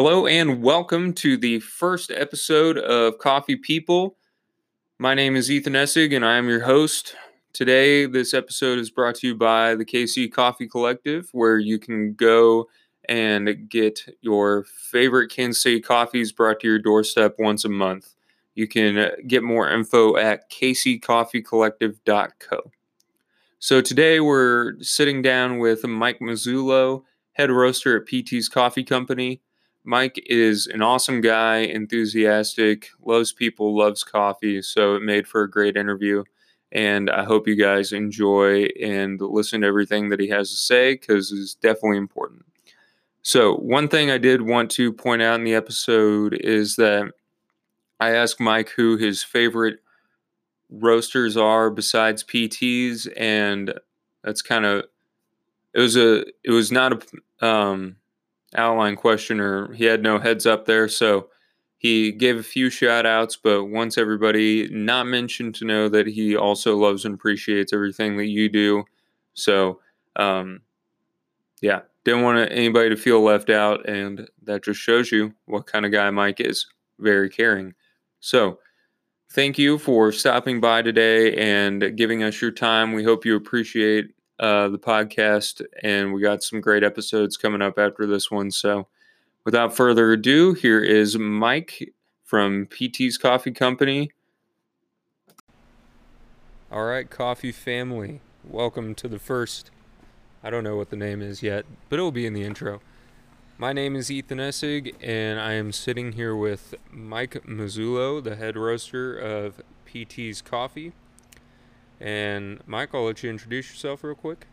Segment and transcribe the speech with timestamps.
[0.00, 4.16] Hello and welcome to the first episode of Coffee People.
[5.00, 7.16] My name is Ethan Essig and I am your host.
[7.52, 12.14] Today, this episode is brought to you by the KC Coffee Collective, where you can
[12.14, 12.68] go
[13.08, 18.14] and get your favorite Kansas City coffees brought to your doorstep once a month.
[18.54, 22.70] You can get more info at kccoffeecollective.co.
[23.58, 29.42] So today we're sitting down with Mike Mazzullo, head roaster at PT's Coffee Company.
[29.88, 35.50] Mike is an awesome guy, enthusiastic, loves people, loves coffee, so it made for a
[35.50, 36.24] great interview.
[36.70, 40.92] And I hope you guys enjoy and listen to everything that he has to say
[40.92, 42.44] because it's definitely important.
[43.22, 47.10] So, one thing I did want to point out in the episode is that
[47.98, 49.78] I asked Mike who his favorite
[50.68, 53.72] roasters are besides PTs, and
[54.22, 54.84] that's kind of
[55.72, 56.92] it was a it was not
[57.40, 57.96] a um,
[58.56, 59.72] outline questioner.
[59.74, 61.28] He had no heads up there, so
[61.78, 66.36] he gave a few shout outs, but wants everybody not mentioned to know that he
[66.36, 68.84] also loves and appreciates everything that you do.
[69.34, 69.80] So,
[70.16, 70.60] um,
[71.62, 75.86] yeah, didn't want anybody to feel left out, and that just shows you what kind
[75.86, 76.66] of guy Mike is.
[76.98, 77.74] Very caring.
[78.18, 78.58] So,
[79.30, 82.92] thank you for stopping by today and giving us your time.
[82.92, 84.06] We hope you appreciate
[84.38, 88.50] uh, the podcast, and we got some great episodes coming up after this one.
[88.50, 88.86] So,
[89.44, 91.92] without further ado, here is Mike
[92.24, 94.10] from PT's Coffee Company.
[96.70, 99.70] All right, coffee family, welcome to the first.
[100.42, 102.80] I don't know what the name is yet, but it'll be in the intro.
[103.56, 108.56] My name is Ethan Essig, and I am sitting here with Mike Mazzullo, the head
[108.56, 110.92] roaster of PT's Coffee.
[112.00, 114.46] And Mike, I'll let you introduce yourself real quick.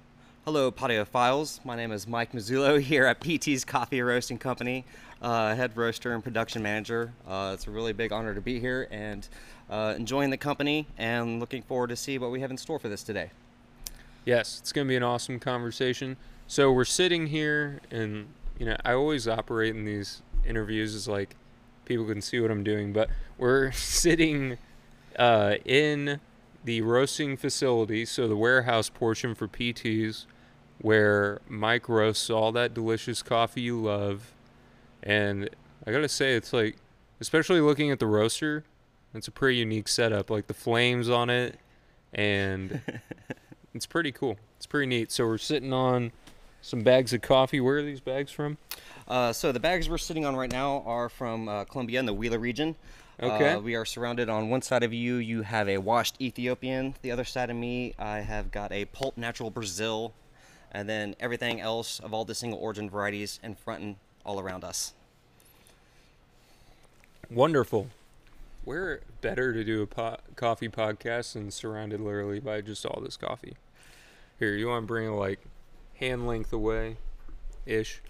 [0.46, 1.60] Hello, Files.
[1.64, 4.86] My name is Mike Mazzullo here at PT's Coffee Roasting Company,
[5.22, 7.14] uh, head roaster and production manager.
[7.28, 9.28] Uh, it's a really big honor to be here and
[9.70, 12.90] uh, enjoying the company and looking forward to see what we have in store for
[12.90, 13.32] this today.
[14.24, 16.18] Yes, it's going to be an awesome conversation.
[16.48, 21.36] So we're sitting here, and you know, I always operate in these interviews as like
[21.86, 24.58] people can see what I'm doing, but we're sitting
[25.18, 26.20] uh, in
[26.66, 30.26] the roasting facility, so the warehouse portion for PTs,
[30.82, 34.34] where Mike roasts all that delicious coffee you love.
[35.04, 35.50] And
[35.86, 36.78] I gotta say, it's like,
[37.22, 38.64] especially looking at the roaster,
[39.14, 40.30] it's a pretty unique setup.
[40.30, 41.60] Like the flames on it,
[42.14, 42.82] and
[43.76, 44.38] it's pretty cool.
[44.58, 45.12] It's pretty neat.
[45.12, 46.12] So we're sitting on
[46.62, 47.62] some bags of coffee.
[47.62, 48.58] Where are these bags from?
[49.08, 52.16] Uh, so the bags we're sitting on right now are from uh, Colombia in the
[52.16, 52.76] Huila region.
[53.22, 53.54] Okay.
[53.54, 55.16] Uh, we are surrounded on one side of you.
[55.16, 56.96] You have a washed Ethiopian.
[57.02, 60.14] The other side of me, I have got a pulp natural Brazil,
[60.72, 64.64] and then everything else of all the single origin varieties in front and all around
[64.64, 64.94] us.
[67.30, 67.88] Wonderful.
[68.66, 73.16] Where better to do a po- coffee podcast than surrounded literally by just all this
[73.16, 73.56] coffee?
[74.40, 75.40] Here, you want to bring it like
[76.00, 76.98] hand length away,
[77.66, 78.02] ish.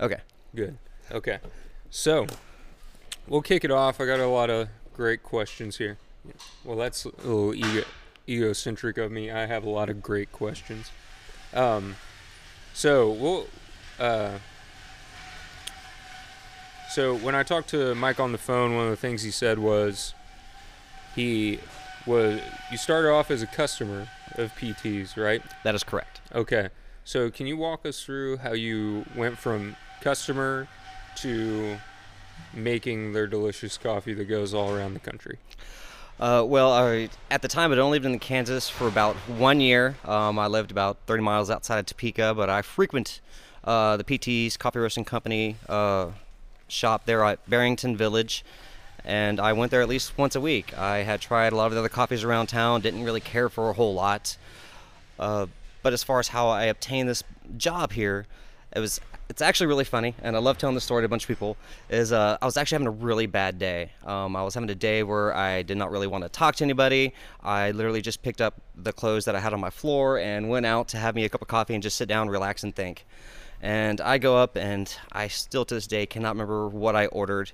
[0.00, 0.20] Okay.
[0.54, 0.78] Good.
[1.12, 1.38] Okay.
[1.90, 2.26] So,
[3.28, 4.00] we'll kick it off.
[4.00, 5.98] I got a lot of great questions here.
[6.64, 7.84] Well, that's a little ego,
[8.28, 9.30] egocentric of me.
[9.30, 10.90] I have a lot of great questions.
[11.54, 11.96] Um,
[12.74, 13.46] so we'll.
[13.98, 14.38] Uh,
[16.90, 19.58] so when I talked to Mike on the phone, one of the things he said
[19.58, 20.14] was,
[21.14, 21.60] he
[22.06, 22.40] was
[22.70, 25.42] you started off as a customer of PTs, right?
[25.64, 26.20] That is correct.
[26.34, 26.68] Okay.
[27.04, 30.68] So can you walk us through how you went from customer
[31.16, 31.78] to
[32.54, 35.38] making their delicious coffee that goes all around the country?
[36.20, 39.96] Uh, well, I, at the time, I'd only lived in Kansas for about one year.
[40.04, 43.20] Um, I lived about 30 miles outside of Topeka, but I frequent
[43.62, 46.08] uh, the PT's Coffee Roasting Company uh,
[46.66, 48.44] shop there at Barrington Village,
[49.04, 50.76] and I went there at least once a week.
[50.76, 53.70] I had tried a lot of the other coffees around town, didn't really care for
[53.70, 54.36] a whole lot.
[55.20, 55.46] Uh,
[55.82, 57.22] but as far as how I obtained this
[57.56, 58.26] job here,
[58.74, 61.24] it was it's actually really funny, and I love telling the story to a bunch
[61.24, 61.56] of people.
[61.90, 63.90] Is uh, I was actually having a really bad day.
[64.04, 66.64] Um, I was having a day where I did not really want to talk to
[66.64, 67.12] anybody.
[67.42, 70.64] I literally just picked up the clothes that I had on my floor and went
[70.64, 73.04] out to have me a cup of coffee and just sit down, relax, and think.
[73.60, 77.52] And I go up, and I still to this day cannot remember what I ordered,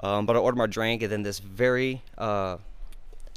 [0.00, 2.56] um, but I ordered my drink, and then this very uh,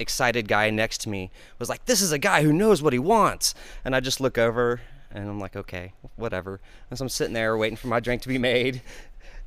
[0.00, 1.30] excited guy next to me
[1.60, 3.54] was like, "This is a guy who knows what he wants,"
[3.84, 4.80] and I just look over
[5.16, 6.60] and I'm like, okay, whatever.
[6.90, 8.82] And so I'm sitting there waiting for my drink to be made.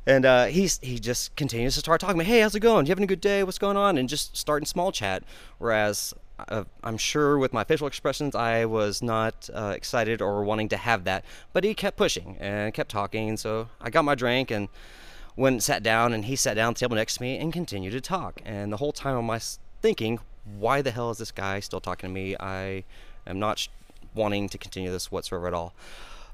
[0.07, 2.25] And uh, he's he just continues to start talking me.
[2.25, 2.86] Hey, how's it going?
[2.86, 3.44] You having a good day?
[3.44, 3.98] What's going on?
[3.98, 5.24] And just starting small chat.
[5.60, 6.13] Whereas
[6.48, 10.77] uh, I'm sure with my facial expressions, I was not uh, excited or wanting to
[10.77, 11.24] have that.
[11.54, 13.30] But he kept pushing and kept talking.
[13.30, 14.69] And so I got my drink and
[15.36, 17.54] went and sat down, and he sat down at the table next to me and
[17.54, 18.42] continued to talk.
[18.45, 19.39] And the whole time I'm
[19.81, 20.19] thinking,
[20.57, 22.36] why the hell is this guy still talking to me?
[22.39, 22.83] I
[23.27, 23.68] am not
[24.14, 25.74] wanting to continue this whatsoever at all.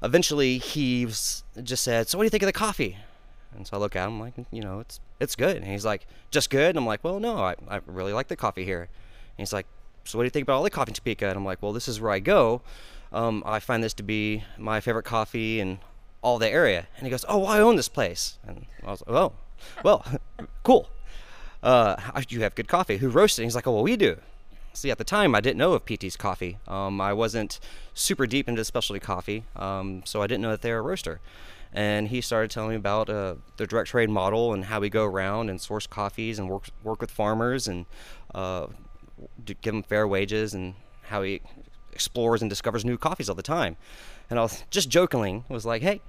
[0.02, 2.96] Eventually, he just said, "So what do you think of the coffee?"
[3.56, 5.56] And so I look at him like, you know, it's it's good.
[5.56, 8.36] And he's like, "Just good." And I'm like, "Well, no, I, I really like the
[8.36, 9.66] coffee here." And he's like,
[10.04, 11.72] "So what do you think about all the coffee in Topeka?" And I'm like, "Well,
[11.72, 12.60] this is where I go.
[13.12, 15.78] Um, I find this to be my favorite coffee in
[16.22, 19.02] all the area." And he goes, "Oh, well, I own this place." And I was
[19.06, 19.32] like, "Oh,
[19.82, 20.04] well,
[20.62, 20.90] cool.
[21.62, 21.96] Uh,
[22.28, 22.98] you have good coffee.
[22.98, 24.18] Who roasts it?" And he's like, "Oh, well, we do."
[24.76, 26.58] See, at the time, I didn't know of PT's Coffee.
[26.68, 27.60] Um, I wasn't
[27.94, 31.18] super deep into specialty coffee, um, so I didn't know that they were a roaster.
[31.72, 35.06] And he started telling me about uh, the direct trade model and how we go
[35.06, 37.86] around and source coffees and work work with farmers and
[38.34, 38.66] uh,
[39.46, 40.74] give them fair wages and
[41.04, 41.40] how he
[41.90, 43.78] explores and discovers new coffees all the time.
[44.28, 46.02] And I was just jokingly was like, "Hey,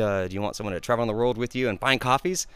[0.00, 2.46] uh, do you want someone to travel on the world with you and find coffees?"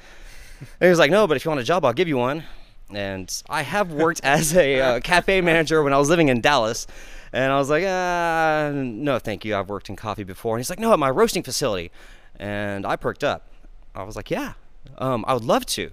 [0.61, 2.45] And he was like, "No, but if you want a job, I'll give you one."
[2.91, 6.87] And I have worked as a uh, cafe manager when I was living in Dallas.
[7.33, 9.57] And I was like, uh, no, thank you.
[9.57, 10.57] I've worked in coffee before.
[10.57, 11.91] And he's like, no, at my roasting facility.
[12.37, 13.49] And I perked up.
[13.95, 14.55] I was like, yeah,
[14.99, 15.91] um, I would love to.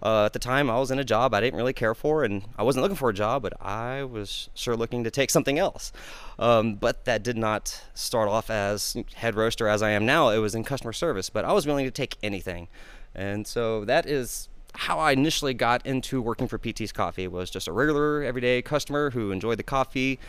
[0.00, 2.44] Uh, at the time, I was in a job I didn't really care for, and
[2.56, 5.92] I wasn't looking for a job, but I was sure looking to take something else.
[6.38, 10.28] Um, but that did not start off as head roaster as I am now.
[10.28, 12.68] It was in customer service, but I was willing to take anything.
[13.12, 17.66] And so that is how I initially got into working for PT's Coffee was just
[17.66, 20.20] a regular everyday customer who enjoyed the coffee.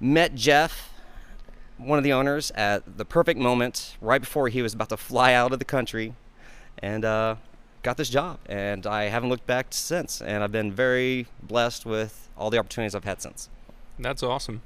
[0.00, 0.90] Met Jeff,
[1.76, 5.34] one of the owners, at the perfect moment right before he was about to fly
[5.34, 6.14] out of the country,
[6.78, 7.36] and uh,
[7.82, 8.38] got this job.
[8.46, 10.22] And I haven't looked back since.
[10.22, 13.50] And I've been very blessed with all the opportunities I've had since.
[13.98, 14.62] That's awesome.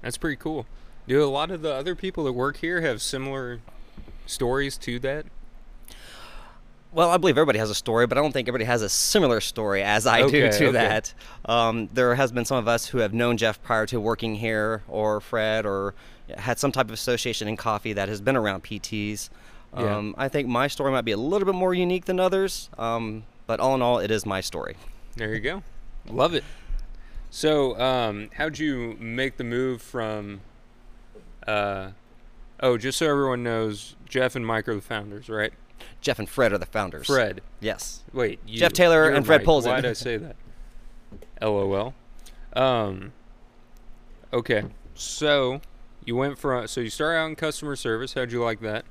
[0.00, 0.64] That's pretty cool.
[1.06, 3.60] Do a lot of the other people that work here have similar
[4.24, 5.26] stories to that?
[6.92, 9.40] Well, I believe everybody has a story, but I don't think everybody has a similar
[9.40, 10.72] story as I Okay, do to okay.
[10.72, 11.14] that.
[11.46, 14.82] Um, there has been some of us who have known Jeff prior to working here,
[14.88, 15.94] or Fred, or
[16.36, 19.30] had some type of association in coffee that has been around PTs.
[19.74, 19.96] Yeah.
[19.96, 23.24] Um, I think my story might be a little bit more unique than others, um,
[23.46, 24.76] but all in all, it is my story.
[25.16, 25.62] There you go.
[26.08, 26.44] Love it.
[27.30, 30.42] So, um, how'd you make the move from?
[31.46, 31.92] Uh,
[32.60, 35.54] oh, just so everyone knows, Jeff and Mike are the founders, right?
[36.00, 37.06] Jeff and Fred are the founders.
[37.06, 37.40] Fred.
[37.60, 38.02] Yes.
[38.12, 39.46] Wait, you, Jeff Taylor and Fred Mike.
[39.46, 39.66] Polzin.
[39.68, 40.36] Why'd I say that?
[41.40, 41.94] LOL.
[42.54, 43.12] Um.
[44.32, 44.64] Okay,
[44.94, 45.60] so
[46.04, 48.14] you went from so you started out in customer service.
[48.14, 48.84] How'd you like that?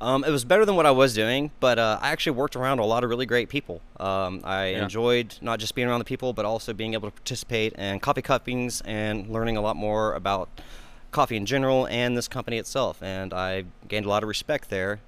[0.00, 2.80] Um, it was better than what I was doing, but uh, I actually worked around
[2.80, 3.80] a lot of really great people.
[4.00, 4.82] Um, I Yeah.
[4.82, 8.20] enjoyed not just being around the people, but also being able to participate in coffee
[8.22, 10.48] cuppings and learning a lot more about
[11.12, 13.00] coffee in general and this company itself.
[13.00, 14.98] And I gained a lot of respect there.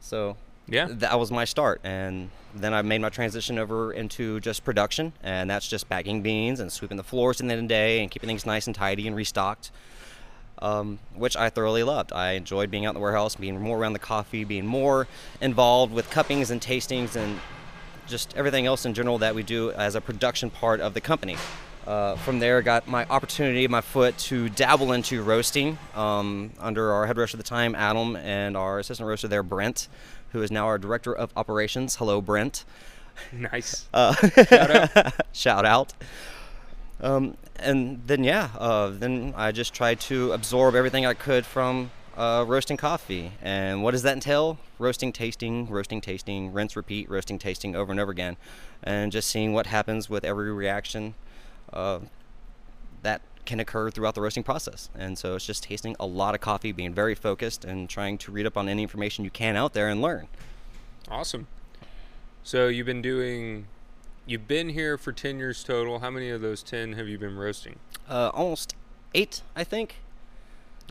[0.00, 0.36] So
[0.66, 0.86] Yeah.
[0.90, 1.80] that was my start.
[1.84, 6.60] And then I made my transition over into just production, and that's just bagging beans
[6.60, 8.74] and sweeping the floors in the end of the day and keeping things nice and
[8.74, 9.70] tidy and restocked
[10.62, 12.12] um, which I thoroughly loved.
[12.12, 15.06] I enjoyed being out in the warehouse, being more around the coffee, being more
[15.40, 17.40] involved with cuppings and tastings and
[18.06, 21.36] just everything else in general that we do as a production part of the company.
[21.86, 27.06] Uh, from there, got my opportunity, my foot to dabble into roasting um, under our
[27.06, 29.88] head roaster at the time, Adam, and our assistant roaster there, Brent,
[30.32, 31.96] who is now our director of operations.
[31.96, 32.64] Hello, Brent.
[33.32, 33.86] Nice.
[33.94, 35.14] Uh, Shout out.
[35.32, 35.92] shout out.
[37.00, 41.90] Um, and then yeah, uh, then I just tried to absorb everything I could from
[42.16, 43.32] uh, roasting coffee.
[43.42, 44.58] And what does that entail?
[44.78, 48.36] Roasting, tasting, roasting, tasting, rinse, repeat, roasting, tasting over and over again,
[48.82, 51.14] and just seeing what happens with every reaction
[51.74, 51.98] uh,
[53.02, 54.88] that can occur throughout the roasting process.
[54.94, 58.32] And so it's just tasting a lot of coffee, being very focused, and trying to
[58.32, 60.28] read up on any information you can out there and learn.
[61.10, 61.46] Awesome.
[62.42, 63.66] So you've been doing,
[64.26, 65.98] you've been here for ten years total.
[65.98, 67.78] How many of those ten have you been roasting?
[68.08, 68.74] Uh, almost
[69.14, 69.96] eight, I think.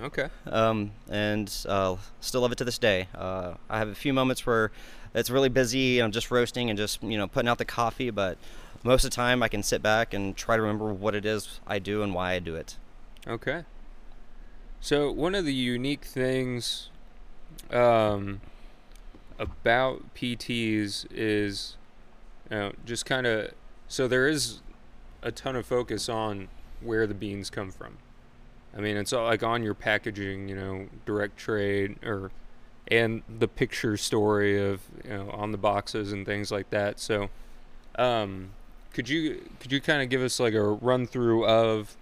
[0.01, 0.29] Okay.
[0.47, 3.07] um, and uh, still love it to this day.
[3.13, 4.71] Uh, I have a few moments where
[5.13, 8.09] it's really busy and I'm just roasting and just you know putting out the coffee,
[8.09, 8.37] but
[8.83, 11.59] most of the time I can sit back and try to remember what it is
[11.65, 12.77] I do and why I do it.
[13.25, 13.63] Okay.
[14.81, 16.89] So one of the unique things
[17.71, 18.41] um,
[19.39, 21.77] about PTs is,
[22.51, 23.51] you know, just kind of
[23.87, 24.59] so there is
[25.21, 26.49] a ton of focus on
[26.81, 27.97] where the beans come from.
[28.75, 32.31] I mean, it's all like on your packaging, you know, direct trade or
[32.89, 36.99] and the picture story of you know on the boxes and things like that.
[36.99, 37.29] So,
[37.95, 38.49] um,
[38.93, 41.97] could you could you kind of give us like a run through of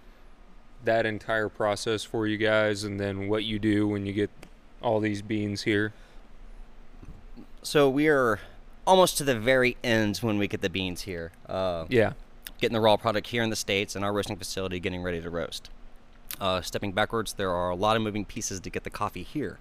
[0.84, 4.30] that entire process for you guys and then what you do when you get
[4.82, 5.92] all these beans here?
[7.62, 8.40] So we are
[8.86, 11.32] almost to the very end when we get the beans here.
[11.48, 12.12] Uh, Yeah.
[12.60, 15.30] getting the raw product here in the states in our roasting facility, getting ready to
[15.30, 15.70] roast.
[16.40, 19.58] Uh, stepping backwards, there are a lot of moving pieces to get the coffee here.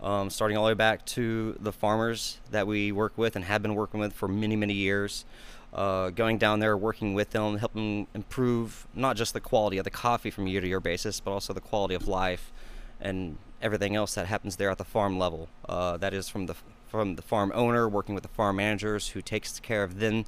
[0.00, 3.62] Um, starting all the way back to the farmers that we work with and have
[3.62, 5.24] been working with for many, many years.
[5.72, 9.90] Uh, going down there, working with them, helping improve not just the quality of the
[9.90, 12.52] coffee from year to year basis, but also the quality of life
[13.00, 15.48] and everything else that happens there at the farm level.
[15.68, 16.54] Uh, that is from the
[16.88, 20.24] from the farm owner, working with the farm managers who takes care of then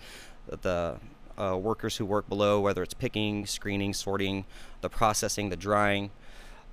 [0.60, 0.98] the
[1.38, 4.44] uh, workers who work below, whether it's picking, screening, sorting,
[4.82, 6.10] the processing, the drying.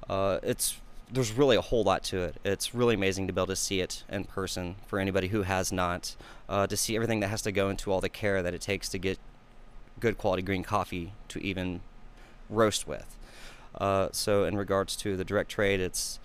[0.10, 2.36] Uh, it's there's really a whole lot to it.
[2.44, 5.72] It's really amazing to be able to see it in person for anybody who has
[5.72, 6.16] not,
[6.50, 8.90] uh, to see everything that has to go into all the care that it takes
[8.90, 9.18] to get
[10.00, 11.82] good quality green coffee to even
[12.50, 13.18] roast with.
[13.76, 16.20] Uh, so, in regards to the direct trade, it's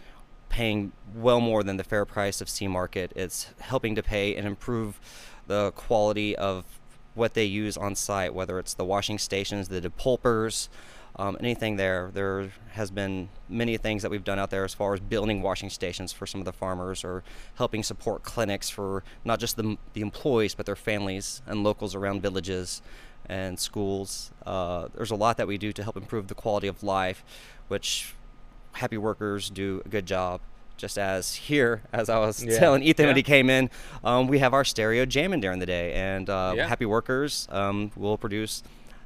[0.49, 3.12] paying well more than the fair price of C market.
[3.15, 4.99] It's helping to pay and improve
[5.47, 6.65] the quality of
[7.15, 10.69] what they use on site, whether it's the washing stations, the depulpers,
[11.16, 12.11] um, anything there.
[12.12, 15.69] There has been many things that we've done out there as far as building washing
[15.71, 17.23] stations for some of the farmers or
[17.57, 22.23] helping support clinics for not just the, the employees but their families and locals around
[22.23, 22.81] villages
[23.26, 24.31] and schools.
[24.47, 27.23] Uh, there's a lot that we do to help improve the quality of life,
[27.69, 28.14] which
[28.73, 30.40] happy workers do a good job.
[30.78, 33.71] Just as here, as I was Yeah, telling Ethan when he came in,
[34.02, 36.66] um, we have our stereo jamming during the day, and uh, Yeah.
[36.66, 38.62] happy workers um, will produce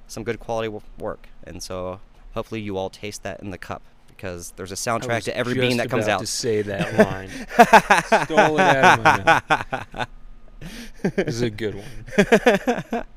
[0.06, 1.28] some good quality work.
[1.44, 2.00] And so
[2.34, 5.76] hopefully you all taste that in the cup because there's a soundtrack to every bean
[5.76, 6.20] that comes out.
[6.20, 7.28] to say that line.
[8.24, 9.22] Stole it out of my
[9.94, 10.08] mouth.
[11.02, 13.04] This is a good one.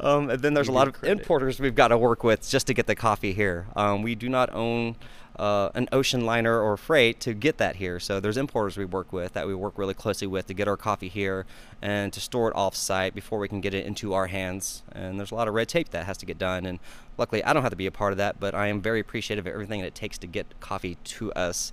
[0.00, 1.18] Um, and then there's You a lot of credit.
[1.20, 3.66] importers we've got to work with just to get the coffee here.
[3.76, 4.96] Um, we do not own
[5.36, 7.98] uh, an ocean liner or freight to get that here.
[7.98, 10.76] So there's importers we work with that we work really closely with to get our
[10.76, 11.44] coffee here
[11.82, 14.82] and to store it off site before we can get it into our hands.
[14.92, 16.66] And there's a lot of red tape that has to get done.
[16.66, 16.78] And
[17.18, 19.46] luckily, I don't have to be a part of that, but I am very appreciative
[19.46, 21.72] of everything that it takes to get coffee to us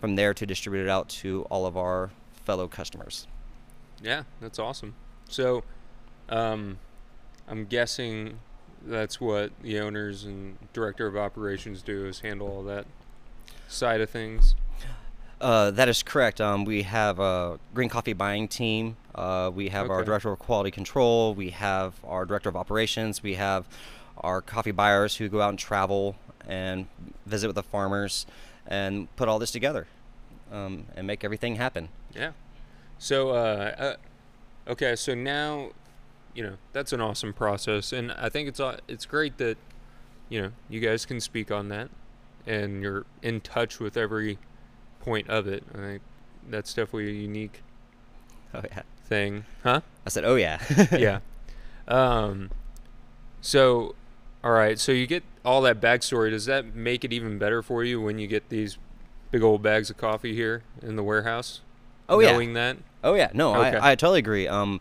[0.00, 2.10] from there to distribute it out to all of our
[2.44, 3.26] fellow customers.
[4.02, 4.94] Yeah, that's awesome.
[5.28, 5.64] So,
[6.28, 6.78] um,
[7.48, 8.38] I'm guessing
[8.86, 12.86] that's what the owners and director of operations do is handle all that
[13.70, 14.54] side of things.
[15.40, 16.40] Uh, that is correct.
[16.40, 18.96] Um, we have a green coffee buying team.
[19.14, 21.34] Uh, we have our director of quality control.
[21.34, 23.22] We have our director of operations.
[23.22, 23.66] We have
[24.18, 26.86] our coffee buyers who go out and travel and
[27.24, 28.26] visit with the farmers
[28.66, 29.86] and put all this together
[30.52, 31.88] um, and make everything happen.
[32.14, 32.32] Yeah.
[32.98, 35.70] So, uh, uh, okay, so now,
[36.34, 39.56] you know, that's an awesome process, and I think it's aw- it's great that,
[40.28, 41.88] you know, you guys can speak on that,
[42.46, 44.38] and you're in touch with every
[45.00, 45.62] point of it.
[45.74, 46.02] I think
[46.48, 47.62] that's definitely a unique
[48.54, 48.82] Oh yeah.
[49.06, 49.80] thing, huh?
[50.06, 50.60] I said, oh yeah.
[50.92, 51.20] yeah.
[51.88, 52.50] Um,
[53.40, 53.94] so,
[54.44, 54.78] all right.
[54.78, 56.30] So you get all that backstory.
[56.30, 58.78] Does that make it even better for you when you get these
[59.30, 61.60] big old bags of coffee here in the warehouse?
[62.08, 62.32] Oh, yeah.
[62.32, 62.76] Knowing that.
[63.02, 63.78] Oh yeah, no, Okay.
[63.78, 64.46] I, I totally agree.
[64.46, 64.80] Um,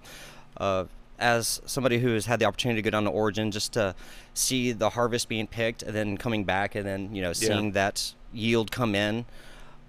[0.58, 0.86] uh,
[1.20, 3.94] as somebody who has had the opportunity to go down to Origin, just to
[4.34, 8.14] see the harvest being picked and then coming back and then you know seeing that
[8.34, 9.26] yield come in,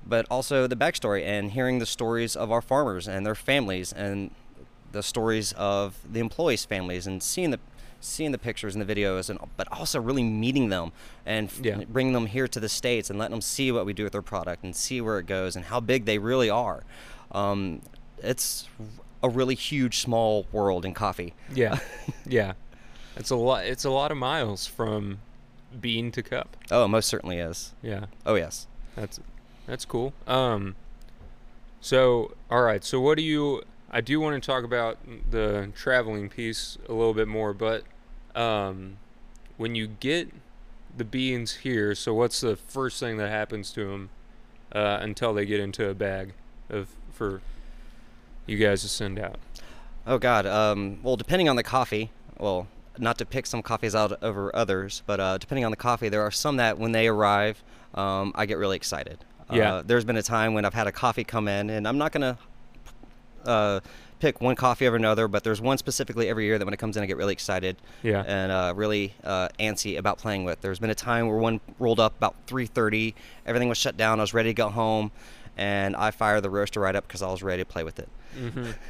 [0.06, 4.30] but also the backstory and hearing the stories of our farmers and their families and
[4.92, 7.60] the stories of the employees' families and seeing the
[8.02, 10.90] seeing the pictures and the videos and but also really meeting them
[11.26, 11.84] and f- Yeah.
[11.86, 14.22] bringing them here to the states and letting them see what we do with their
[14.22, 16.82] product and see where it goes and how big they really are
[17.32, 17.82] um,
[18.22, 18.66] it's
[19.22, 21.78] a really huge small world in coffee Yeah.
[22.26, 22.52] yeah.
[23.16, 23.64] It's a lot.
[23.66, 25.18] It's a lot of miles from
[25.80, 26.56] bean to cup.
[26.70, 28.06] oh it most certainly is Yeah.
[28.26, 29.20] oh yes That's
[29.66, 30.12] that's cool.
[30.26, 30.74] Um
[31.80, 34.98] so all right, so what do you I do want to talk about
[35.30, 37.84] the traveling piece a little bit more, but
[38.34, 38.96] um
[39.56, 40.30] when you get
[40.96, 44.10] the beans here, so what's the first thing that happens to them
[44.72, 46.32] uh, until they get into a bag
[46.68, 47.40] of for
[48.50, 49.36] you guys to send out?
[50.06, 50.46] Oh God.
[50.46, 52.66] Um, well, depending on the coffee, well,
[52.98, 56.22] not to pick some coffees out over others, but uh, depending on the coffee, there
[56.22, 57.62] are some that when they arrive,
[57.94, 59.18] um, I get really excited.
[59.52, 59.74] Yeah.
[59.76, 62.12] Uh, there's been a time when I've had a coffee come in, and I'm not
[62.12, 62.38] gonna
[63.44, 63.80] uh,
[64.20, 66.96] pick one coffee over another, but there's one specifically every year that when it comes
[66.96, 68.22] in, I get really excited Yeah.
[68.26, 70.60] and uh, really uh, antsy about playing with.
[70.60, 73.14] There's been a time where one rolled up about 3:30,
[73.46, 75.10] everything was shut down, I was ready to go home,
[75.60, 78.08] and I fired the roaster right up because I was ready to play with it.
[78.36, 78.70] Mm-hmm.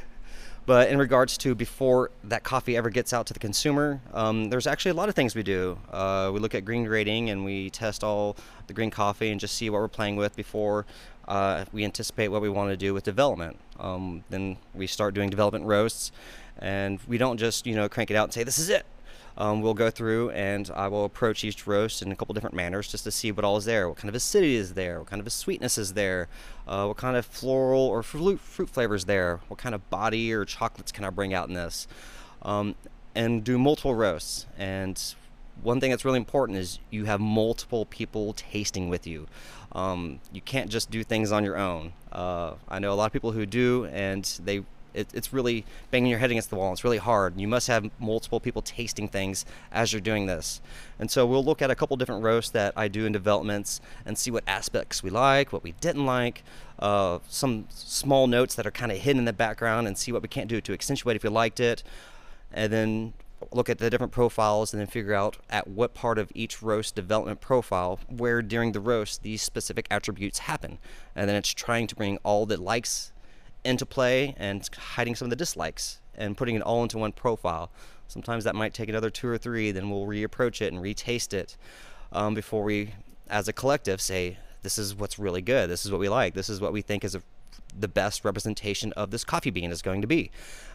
[0.67, 4.67] But in regards to before that coffee ever gets out to the consumer, um, there's
[4.67, 5.79] actually a lot of things we do.
[5.91, 8.37] Uh, we look at green grading and we test all
[8.67, 10.85] the green coffee and just see what we're playing with before
[11.27, 13.57] uh, we anticipate what we want to do with development.
[13.79, 16.11] Um, then we start doing development roasts,
[16.59, 18.85] and we don't just you know crank it out and say this is it.
[19.41, 22.87] Um, we'll go through and I will approach each roast in a couple different manners
[22.87, 23.89] just to see what all is there.
[23.89, 24.99] What kind of acidity is there?
[24.99, 26.27] What kind of sweetness is there?
[26.67, 29.39] Uh, what kind of floral or fruit, fruit flavors there?
[29.47, 31.87] What kind of body or chocolates can I bring out in this?
[32.43, 32.75] Um,
[33.15, 34.45] and do multiple roasts.
[34.59, 35.01] And
[35.63, 39.25] one thing that's really important is you have multiple people tasting with you.
[39.71, 41.93] Um, you can't just do things on your own.
[42.11, 44.61] Uh, I know a lot of people who do, and they
[44.93, 46.71] it, it's really banging your head against the wall.
[46.73, 47.39] It's really hard.
[47.39, 50.61] You must have multiple people tasting things as you're doing this.
[50.99, 54.17] And so we'll look at a couple different roasts that I do in developments and
[54.17, 56.43] see what aspects we like, what we didn't like,
[56.79, 60.21] uh, some small notes that are kind of hidden in the background, and see what
[60.21, 61.83] we can't do to accentuate if we liked it.
[62.51, 63.13] And then
[63.51, 66.95] look at the different profiles and then figure out at what part of each roast
[66.95, 70.77] development profile where during the roast these specific attributes happen.
[71.15, 73.10] And then it's trying to bring all the likes
[73.63, 77.71] into play and hiding some of the dislikes and putting it all into one profile.
[78.07, 81.55] Sometimes that might take another two or three, then we'll reapproach it and retaste it
[82.11, 82.93] um, before we,
[83.29, 86.49] as a collective, say, this is what's really good, this is what we like, this
[86.49, 87.21] is what we think is a,
[87.77, 90.29] the best representation of this coffee bean is going to be.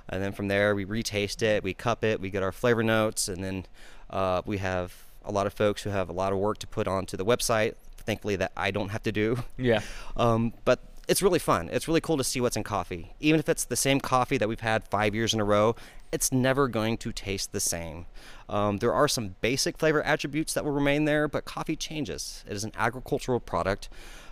[0.09, 3.28] And then from there, we retaste it, we cup it, we get our flavor notes,
[3.28, 3.66] and then
[4.11, 6.88] uh, we have a lot of folks who have a lot of work to put
[6.88, 7.75] onto the website.
[7.99, 9.38] Thankfully, that I don't have to do.
[9.57, 9.81] Yeah.
[10.16, 11.68] Um, but it's really fun.
[11.72, 13.14] It's really cool to see what's in coffee.
[13.20, 15.76] Even if it's the same coffee that we've had five years in a row,
[16.12, 18.06] it's never going to taste the same.
[18.48, 22.44] Um, there are some basic flavor attributes that will remain there, but coffee changes.
[22.48, 23.88] It is an agricultural product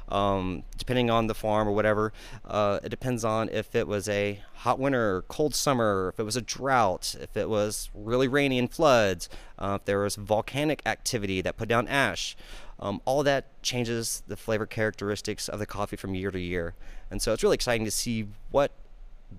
[0.08, 2.12] um, depending on the farm or whatever.
[2.44, 6.36] Uh, it depends on if it was a hot winter, cold summer, if it was
[6.36, 9.28] a drought, if it was really rainy and floods,
[9.58, 12.36] uh, if there was volcanic activity that put down ash.
[12.80, 16.74] Um, all that changes the flavor characteristics of the coffee from year to year.
[17.10, 18.72] And so it's really exciting to see what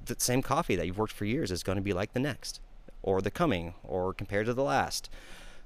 [0.05, 2.61] the same coffee that you've worked for years is going to be like the next,
[3.03, 5.09] or the coming, or compared to the last.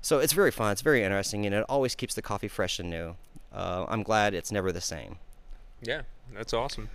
[0.01, 0.71] So it's very fun.
[0.71, 3.15] It's very interesting, and it always keeps the coffee fresh and new
[3.51, 5.17] uh, I'm glad it's never the same.
[5.81, 6.01] Yeah,
[6.33, 6.89] that's awesome.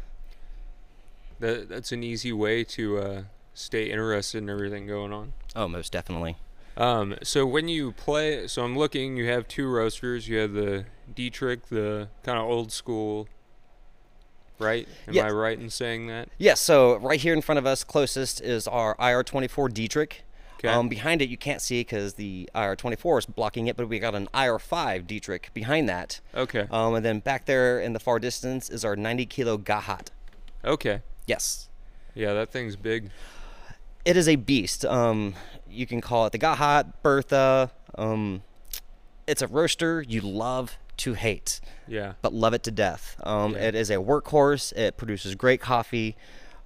[1.41, 3.23] That that's an easy way to uh,
[3.55, 5.33] stay interested in everything going on.
[5.57, 6.37] Oh, most definitely.
[6.77, 9.17] Um, so when you play, so I'm looking.
[9.17, 10.29] You have two roasters.
[10.29, 13.29] You have the Diedrich, the kind of old school.
[14.59, 14.89] Right?
[15.09, 16.29] Am I right in saying that?
[16.39, 16.61] Yes.
[16.61, 20.25] So right here in front of us, closest is our IR24 Diedrich.
[20.65, 20.69] Okay.
[20.69, 24.15] Um, behind it, you can't see because the IR24 is blocking it, but we got
[24.15, 26.21] an IR5 Diedrich behind that.
[26.35, 26.67] Okay.
[26.71, 30.09] Um, and then back there in the far distance is our 90 kilo Gahat.
[30.65, 31.03] Okay.
[31.27, 31.69] Yes.
[32.15, 33.11] Yeah, that thing's big.
[34.05, 34.85] It is a beast.
[34.85, 35.35] Um,
[35.75, 37.71] you can call it the Gahat, Bertha.
[37.97, 38.43] Um,
[39.27, 41.61] it's a roaster you love to hate.
[41.89, 42.13] Yeah.
[42.23, 43.17] But love it to death.
[43.25, 43.69] Um, Yeah.
[43.69, 44.73] It is a workhorse.
[44.75, 46.17] It produces great coffee.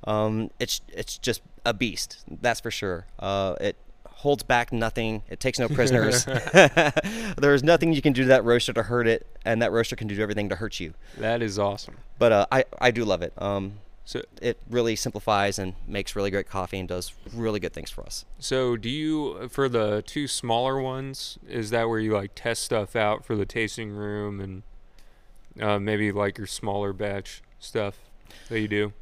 [0.05, 2.25] Um, it's it's just a beast.
[2.41, 3.07] That's for sure.
[3.19, 5.23] Uh, it holds back nothing.
[5.29, 6.25] It takes no prisoners.
[7.37, 10.09] There's nothing you can do to that roaster to hurt it, and that roaster can
[10.09, 10.95] do everything to hurt you.
[11.19, 11.97] That is awesome.
[12.19, 13.33] But uh, I I do love it.
[13.39, 13.75] Um,
[14.09, 18.07] So it really simplifies and makes really great coffee and does really good things for
[18.07, 18.25] us.
[18.39, 21.39] so do you for the two smaller ones?
[21.47, 24.63] Is that where you like test stuff out for the tasting room and
[25.61, 27.99] uh, maybe like your smaller batch stuff
[28.49, 28.95] that you do?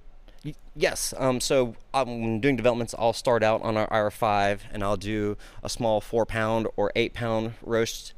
[0.75, 1.15] Yes.
[1.17, 5.37] Um, so um, when doing developments, I'll start out on our IR5 and I'll do
[5.63, 8.13] a small four pound or eight pound roast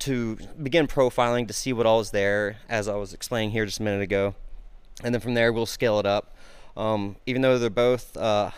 [0.00, 3.78] to begin profiling to see what all is there, as I was explaining here just
[3.78, 4.34] a minute ago.
[5.02, 6.34] And then from there, we'll scale it up.
[6.76, 8.50] Um, even though they're both uh,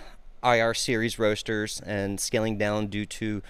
[0.42, 3.42] IR series roasters and scaling down due to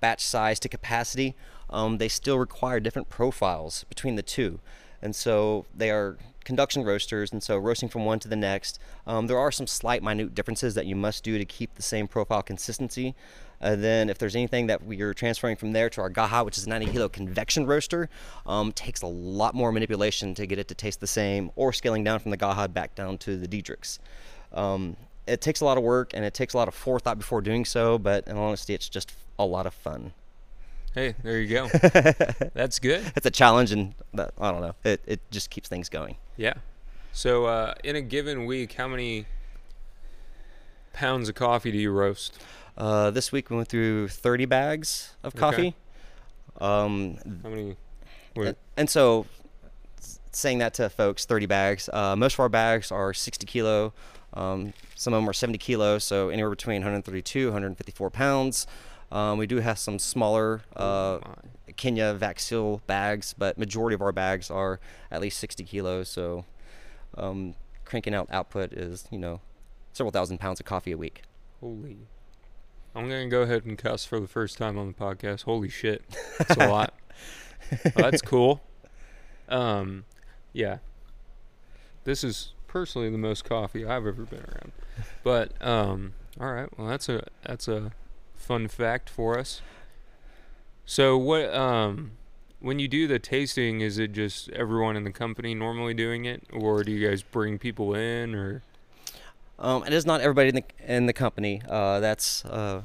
[0.00, 1.34] batch size to capacity,
[1.70, 4.60] um, they still require different profiles between the two.
[5.02, 8.78] And so they are conduction roasters, and so roasting from one to the next.
[9.06, 12.08] Um, there are some slight, minute differences that you must do to keep the same
[12.08, 13.14] profile consistency.
[13.60, 16.58] And then, if there's anything that we are transferring from there to our Gaha, which
[16.58, 18.08] is a 90 kilo convection roaster,
[18.46, 22.04] um, takes a lot more manipulation to get it to taste the same, or scaling
[22.04, 23.98] down from the Gaha back down to the Diedrichs.
[24.52, 27.40] Um, it takes a lot of work and it takes a lot of forethought before
[27.40, 30.12] doing so, but in honesty, it's just a lot of fun.
[30.94, 31.68] Hey, there you go.
[32.54, 33.12] That's good.
[33.14, 36.16] It's a challenge, and that, I don't know, it, it just keeps things going.
[36.36, 36.54] Yeah.
[37.12, 39.26] So uh, in a given week, how many
[40.92, 42.40] pounds of coffee do you roast?
[42.78, 45.40] Uh, this week we went through 30 bags of Okay.
[45.40, 45.74] coffee.
[46.60, 47.76] Um, How many?
[48.36, 49.26] and, and so,
[50.30, 51.90] saying that to folks, 30 bags.
[51.92, 53.92] Uh, most of our bags are 60 kilo
[54.34, 58.66] Um, some of them are 70 kilos, so anywhere between 132, 154 pounds.
[59.10, 61.18] Um, we do have some smaller uh,
[61.76, 64.78] Kenya Vaxil bags, but majority of our bags are
[65.10, 66.08] at least 60 kilos.
[66.10, 66.44] So
[67.16, 67.54] um,
[67.86, 69.40] cranking out output is, you know,
[69.94, 71.22] several thousand pounds of coffee a week.
[71.60, 71.96] Holy.
[72.94, 75.42] I'm going to go ahead and cuss for the first time on the podcast.
[75.44, 76.02] Holy shit.
[76.38, 76.94] That's a lot.
[77.70, 78.60] Well, that's cool.
[79.48, 80.04] Um,
[80.52, 80.78] yeah.
[82.04, 84.72] This is personally the most coffee I've ever been around.
[85.22, 87.92] But um, all right, well that's a that's a
[88.36, 89.60] fun fact for us.
[90.84, 92.12] So what um
[92.60, 96.42] when you do the tasting is it just everyone in the company normally doing it
[96.52, 98.62] or do you guys bring people in or
[99.58, 101.62] Um, it is not everybody in the, in the company.
[101.68, 102.82] Uh, that's uh,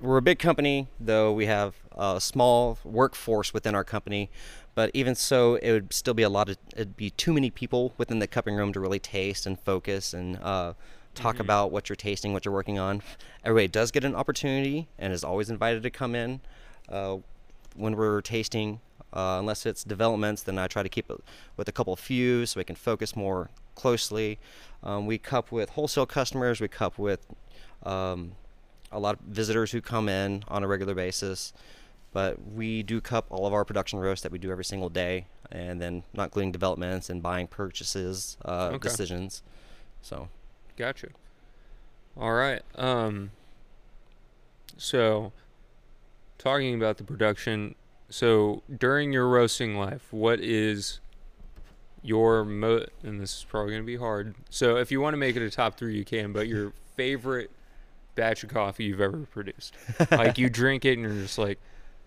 [0.00, 4.30] we're a big company, though we have a small workforce within our company.
[4.74, 7.92] But even so, it would still be a lot of it'd be too many people
[7.98, 10.72] within the cupping room to really taste and focus and uh,
[11.14, 11.40] talk Mhm.
[11.40, 13.02] about what you're tasting, what you're working on.
[13.44, 16.40] Everybody does get an opportunity and is always invited to come in
[16.88, 17.16] uh,
[17.74, 18.80] when we're tasting.
[19.12, 21.18] Uh, unless it's developments, then I try to keep it
[21.56, 24.38] with a couple few so we can focus more closely.
[24.82, 26.60] Um, we cup with wholesale customers.
[26.60, 27.26] We cup with
[27.82, 28.32] um,
[28.92, 31.52] a lot of visitors who come in on a regular basis.
[32.12, 35.26] But we do cup all of our production roasts that we do every single day,
[35.52, 38.88] and then not including developments and buying purchases uh, Okay.
[38.88, 39.42] decisions.
[40.02, 40.28] So
[40.76, 41.08] Gotcha.
[42.16, 42.62] All right.
[42.76, 43.30] Um
[44.76, 45.32] so
[46.38, 47.74] talking about the production,
[48.10, 51.00] so during your roasting life, what is
[52.02, 54.34] your mo and this is probably going to be hard.
[54.48, 57.50] So if you want to make it a top 3 you can, but your favorite
[58.14, 59.74] batch of coffee you've ever produced.
[60.10, 61.58] like you drink it and you're just like,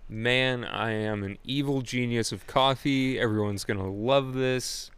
[0.10, 3.20] "Man, I am an evil genius of coffee.
[3.20, 4.92] Everyone's going to love this."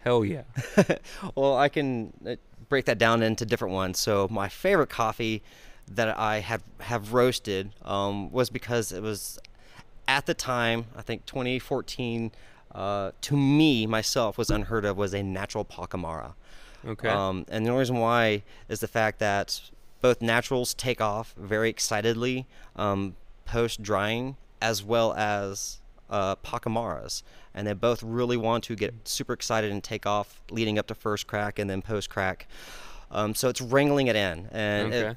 [0.00, 0.42] Hell yeah.
[1.34, 2.36] well, I can uh,
[2.68, 3.98] break that down into different ones.
[3.98, 5.42] So my favorite coffee
[5.88, 9.38] that I have have roasted um, was because it was
[10.08, 12.32] at the time I think 2014.
[12.74, 16.32] Uh, to me myself was unheard of was a natural Pacamara.
[16.84, 17.08] Okay.
[17.08, 19.60] Um, and the only reason why is the fact that
[20.00, 23.14] both naturals take off very excitedly um,
[23.44, 25.78] post drying, as well as
[26.10, 27.22] uh, Pacamaras.
[27.54, 30.96] And they both really want to get super excited and take off leading up to
[30.96, 32.48] first crack and then post crack.
[33.12, 34.48] Um, so it's wrangling it in.
[34.50, 35.16] And it-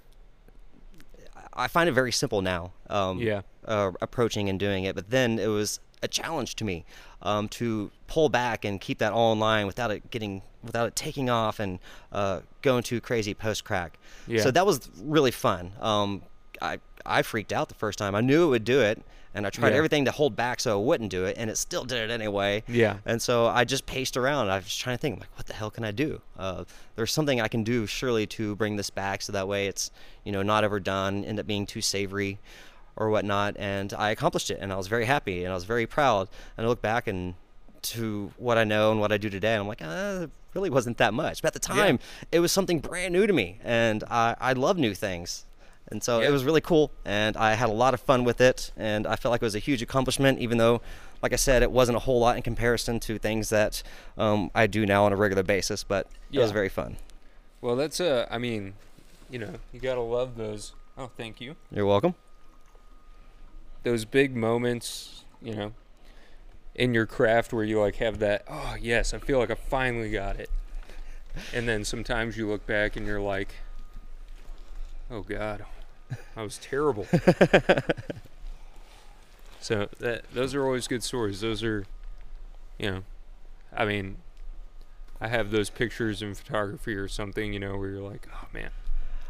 [1.54, 2.71] I find it very simple now.
[2.88, 3.41] Um, Yeah.
[3.68, 6.86] Uh, approaching and doing it, but then it was a challenge to me
[7.22, 10.96] um, to pull back and keep that all in line without it getting, without it
[10.96, 11.80] taking off and
[12.14, 13.98] uh, going too crazy post crack.
[14.28, 14.42] Yeah.
[14.44, 15.72] So that was really fun.
[15.82, 16.22] Um,
[16.62, 18.16] I I freaked out the first time.
[18.16, 19.02] I knew it would do it,
[19.34, 19.78] and I tried Yeah.
[19.78, 22.64] everything to hold back so it wouldn't do it, and it still did it anyway.
[22.68, 22.98] Yeah.
[23.06, 24.50] And so I just paced around.
[24.50, 26.22] I was trying to think, I'm like, what the hell can I do?
[26.38, 26.64] Uh,
[26.96, 29.90] there's something I can do surely to bring this back, so that way it's,
[30.26, 32.40] you know, not overdone, end up being too savory,
[32.98, 33.56] or whatnot.
[33.58, 36.28] And I accomplished it, and I was very happy, and I was very proud.
[36.58, 37.36] And I look back and
[37.84, 40.70] to what I know and what I do today, and I'm like, uh, it really
[40.70, 41.42] wasn't that much.
[41.42, 41.82] But at the Yeah.
[41.86, 42.00] time,
[42.32, 45.46] it was something brand new to me, and I, I love new things.
[45.90, 46.28] And so Yeah.
[46.28, 49.16] it was really cool, and I had a lot of fun with it, and I
[49.16, 50.82] felt like it was a huge accomplishment, even though,
[51.22, 53.84] like I said, it wasn't a whole lot in comparison to things that
[54.18, 55.84] um, I do now on a regular basis.
[55.84, 56.98] But it was very fun.
[57.62, 58.28] Well, that's a.
[58.30, 58.74] I mean,
[59.30, 60.74] you know, you gotta love those.
[60.98, 61.56] Oh, thank you.
[61.72, 62.16] You're welcome.
[63.84, 65.74] Those big moments, you know,
[66.76, 68.44] in your craft where you like have that.
[68.48, 70.50] Oh yes, I feel like I finally got it.
[71.54, 73.54] And then sometimes you look back and you're like,
[75.10, 75.66] oh god,
[76.36, 77.08] I was terrible.
[79.60, 81.42] so that those are always good stories.
[81.42, 81.86] Those are,
[82.78, 83.04] you know,
[83.76, 84.18] I mean,
[85.20, 88.70] I have those pictures in photography or something, you know, where you're like, oh man.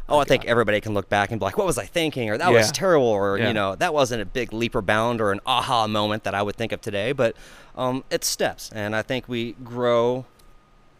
[0.08, 2.38] Oh, I think everybody can look back and be like, "What was I thinking?" or
[2.38, 2.56] "That Yeah.
[2.58, 3.48] was terrible," or Yeah.
[3.48, 6.42] you know, "That wasn't a big leap or bound or an aha moment that I
[6.42, 7.36] would think of today." But
[7.76, 10.24] um, it's steps, and I think we grow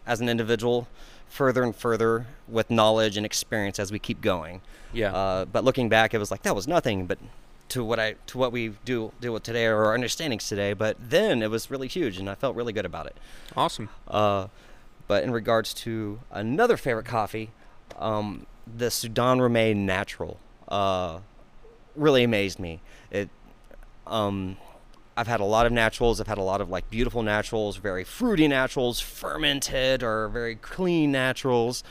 [0.07, 0.89] as an individual
[1.29, 4.61] further and further with knowledge and experience as we keep going.
[4.93, 5.15] Yeah.
[5.15, 7.19] Uh, but looking back, it was like that was nothing, but
[7.71, 10.73] to what I to what we do deal with today or our understandings today.
[10.75, 13.17] But then it was really huge, and I felt really good about it.
[13.57, 13.89] awesome.
[14.07, 14.49] Uh,
[15.07, 17.51] but in regards to another favorite coffee,
[17.99, 21.19] um, the Sudan Rume Natural uh,
[21.97, 22.81] really amazed me.
[23.11, 23.29] It,
[24.07, 24.57] um,
[25.17, 26.21] I've had a lot of naturals.
[26.21, 31.11] I've had a lot of like beautiful naturals, very fruity naturals, fermented or very clean
[31.13, 31.83] naturals.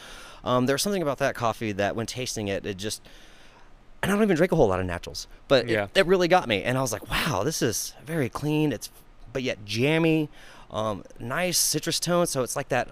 [0.44, 3.02] Um, there's something about that coffee that when tasting it, it just
[4.02, 5.86] and I don't even drink a whole lot of naturals, but Yeah.
[5.96, 6.64] it, it really got me.
[6.64, 8.72] And I was like, wow, this is very clean.
[8.72, 8.90] It's
[9.34, 10.30] but yet jammy,
[10.72, 12.28] um, nice citrus tone.
[12.28, 12.90] So it's like that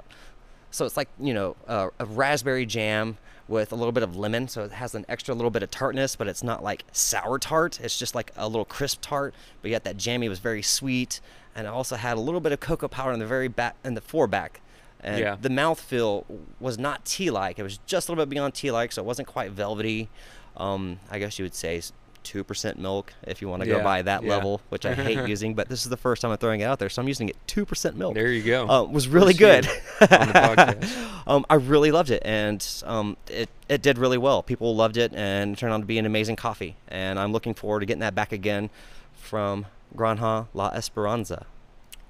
[0.76, 4.48] so it's like you know uh, a raspberry jam with a little bit of lemon,
[4.48, 7.80] so it has an extra little bit of tartness, but it's not like sour tart.
[7.80, 9.36] It's just like a little crisp tart.
[9.62, 11.22] But yet that jammy was very sweet,
[11.56, 13.94] and it also had a little bit of cocoa powder in the very back in
[13.94, 14.62] the foreback.
[15.02, 15.38] And Yeah.
[15.40, 16.24] the mouthfeel
[16.60, 17.60] was not tea-like.
[17.60, 20.10] It was just a little bit beyond tea-like, so it wasn't quite velvety.
[20.58, 21.82] Um, I guess you would say
[22.26, 24.30] two percent milk if you want to Yeah, go by that yeah.
[24.30, 25.54] level, which I hate using.
[25.54, 27.38] But this is the first time I'm throwing it out there, so I'm using it
[27.48, 28.16] two percent milk.
[28.16, 28.68] There you go.
[28.68, 29.64] Uh, was really good.
[29.66, 31.22] here on the podcast.
[31.28, 34.44] um, I really loved it, and um, it it did really well.
[34.44, 36.76] People loved it, and it turned out to be an amazing coffee.
[36.90, 38.70] And I'm looking forward to getting that back again
[39.16, 41.46] from Granja La Esperanza.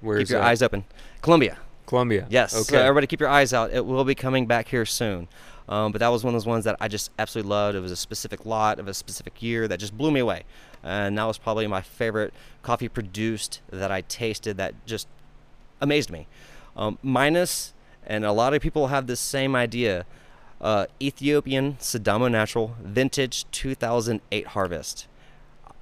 [0.01, 0.47] Where's keep your that?
[0.47, 0.85] eyes open.
[1.21, 1.57] Colombia.
[1.87, 2.25] Columbia.
[2.29, 2.51] Yes.
[2.53, 2.81] So Okay.
[2.83, 3.71] everybody keep your eyes out.
[3.71, 5.27] It will be coming back here soon.
[5.67, 7.75] Um, but that was one of those ones that I just absolutely loved.
[7.75, 10.43] It was a specific lot of a specific year that just blew me away.
[10.83, 15.07] And that was probably my favorite coffee produced that I tasted that just
[15.81, 16.27] amazed me.
[16.75, 17.73] Um, minus,
[18.05, 20.05] and a lot of people have this same idea,
[20.61, 25.07] uh, Ethiopian Sidamo Natural Vintage 2008 Harvest.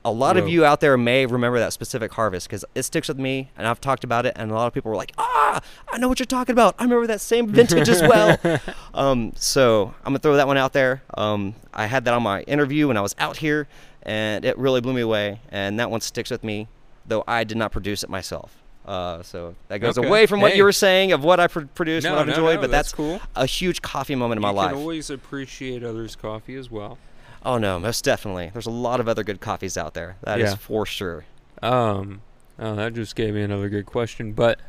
[0.06, 3.18] A lot of you out there may remember that specific harvest because it sticks with
[3.18, 5.62] me, and I've talked about it, and a lot of people were like, "Ah,
[5.92, 6.76] I know what you're talking about.
[6.78, 8.38] I remember that same vintage as well."
[8.94, 11.04] um, so I'm gonna throw that one out there.
[11.18, 13.68] Um, I had that on my interview when I was out here,
[14.02, 15.40] and it really blew me away.
[15.50, 16.68] And that one sticks with me,
[17.06, 18.58] though I did not produce it myself.
[18.86, 20.06] Uh, so that goes Okay.
[20.06, 20.58] away from what Hey.
[20.58, 22.72] you were saying of what I pr- produced, No, what I've no, enjoyed, no, but
[22.72, 23.22] that's that's, cool.
[23.38, 24.72] a huge coffee moment in my you life.
[24.72, 26.98] can always appreciate others' coffee as well.
[27.46, 28.50] Oh no, most definitely.
[28.54, 30.16] There's a lot of other good coffees out there.
[30.24, 30.56] That is Yeah.
[30.56, 31.26] for sure.
[31.62, 32.22] Um,
[32.60, 34.32] oh, that just gave me another good question.
[34.34, 34.60] But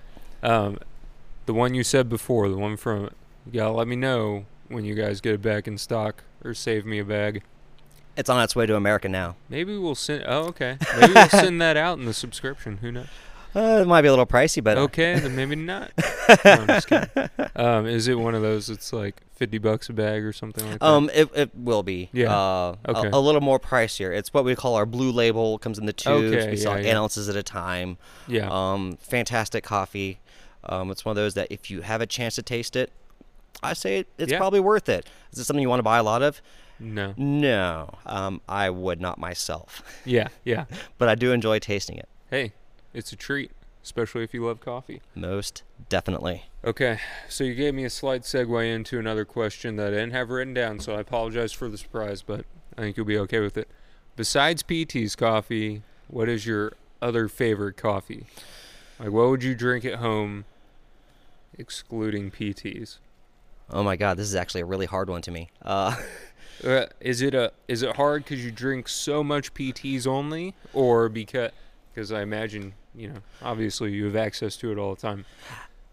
[0.43, 0.79] um,
[1.47, 3.11] the one you said before, the one from,
[3.47, 6.85] you gotta let me know when you guys get it back in stock or save
[6.85, 7.43] me a bag.
[8.17, 9.35] It's on its way to America now.
[9.49, 10.25] Maybe we'll send.
[10.27, 10.79] Oh, okay.
[11.01, 12.77] Maybe we'll send that out in the subscription.
[12.79, 13.07] Who knows?
[13.55, 15.90] Uh, it might be a little pricey, but Okay, then maybe not.
[16.45, 17.11] No, I'm just kidding.
[17.55, 18.71] Um, is it one of those?
[18.71, 20.87] It's like fifty bucks a bag or something like that.
[20.87, 22.09] Um, it, it will be.
[22.12, 22.35] Yeah.
[22.35, 23.11] Uh, a- Okay.
[23.12, 24.17] a, little more pricier.
[24.17, 25.57] It's what we call our blue label.
[25.57, 26.35] It comes in the tubes.
[26.35, 26.99] Okay, we sell yeah, eight yeah.
[26.99, 27.99] ounces at a time.
[28.27, 28.49] yeah.
[28.51, 30.19] Um, fantastic coffee.
[30.64, 32.90] Um, it's one of those that if you have a chance to taste it,
[33.62, 34.38] I say it, it's Yeah.
[34.38, 35.07] probably worth it.
[35.31, 36.40] Is it something you want to buy a lot of?
[36.81, 37.12] no.
[37.19, 40.29] No, um, I would not myself, Yeah.
[40.43, 40.64] Yeah.
[40.99, 42.09] but I do enjoy tasting it.
[42.31, 42.53] Hey,
[42.95, 43.51] it's a treat,
[43.83, 45.03] especially if you love coffee.
[45.15, 46.45] Most definitely.
[46.65, 50.31] Okay, so you gave me a slight segue into another question that I didn't have
[50.31, 52.45] written down, so I apologize for the surprise, but
[52.79, 53.69] I think you'll be okay with it.
[54.17, 58.27] Besides PT's coffee, what is your other favorite coffee?
[58.99, 60.45] Like, what would you drink at home,
[61.59, 63.01] excluding PT's?
[63.71, 65.51] Oh my God, this is actually a really hard one to me.
[65.63, 65.97] Uh,
[66.63, 71.09] Uh, is it a is it hard because you drink so much PTs only, or
[71.09, 71.51] because
[71.93, 75.25] because I imagine you know obviously you have access to it all the time.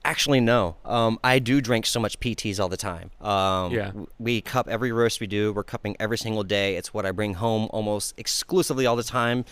[0.04, 0.78] Actually, no.
[0.84, 3.12] Um, I do drink so much PTs all the time.
[3.22, 3.92] Um, Yeah.
[4.18, 5.54] We cup every roast we do.
[5.54, 6.76] We're cupping every single day.
[6.76, 9.46] It's what I bring home almost exclusively all the time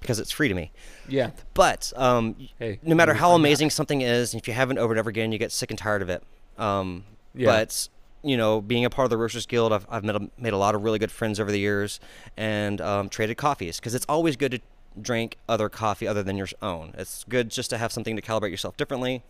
[0.00, 0.72] because it's free to me.
[1.08, 1.30] Yeah.
[1.54, 5.08] But um, Hey, no matter how amazing something is, if you haven't over and over
[5.08, 6.22] again, you get sick and tired of it.
[6.58, 7.46] Um, Yeah.
[7.46, 7.88] But
[8.22, 10.56] you know, being a part of the Roasters Guild, I've, I've made, a, made a
[10.58, 12.00] lot of really good friends over the years,
[12.36, 14.60] and um, traded coffees because it's always good to
[15.02, 16.94] drink other coffee other than your own.
[16.98, 19.22] It's good just to have something to calibrate yourself differently.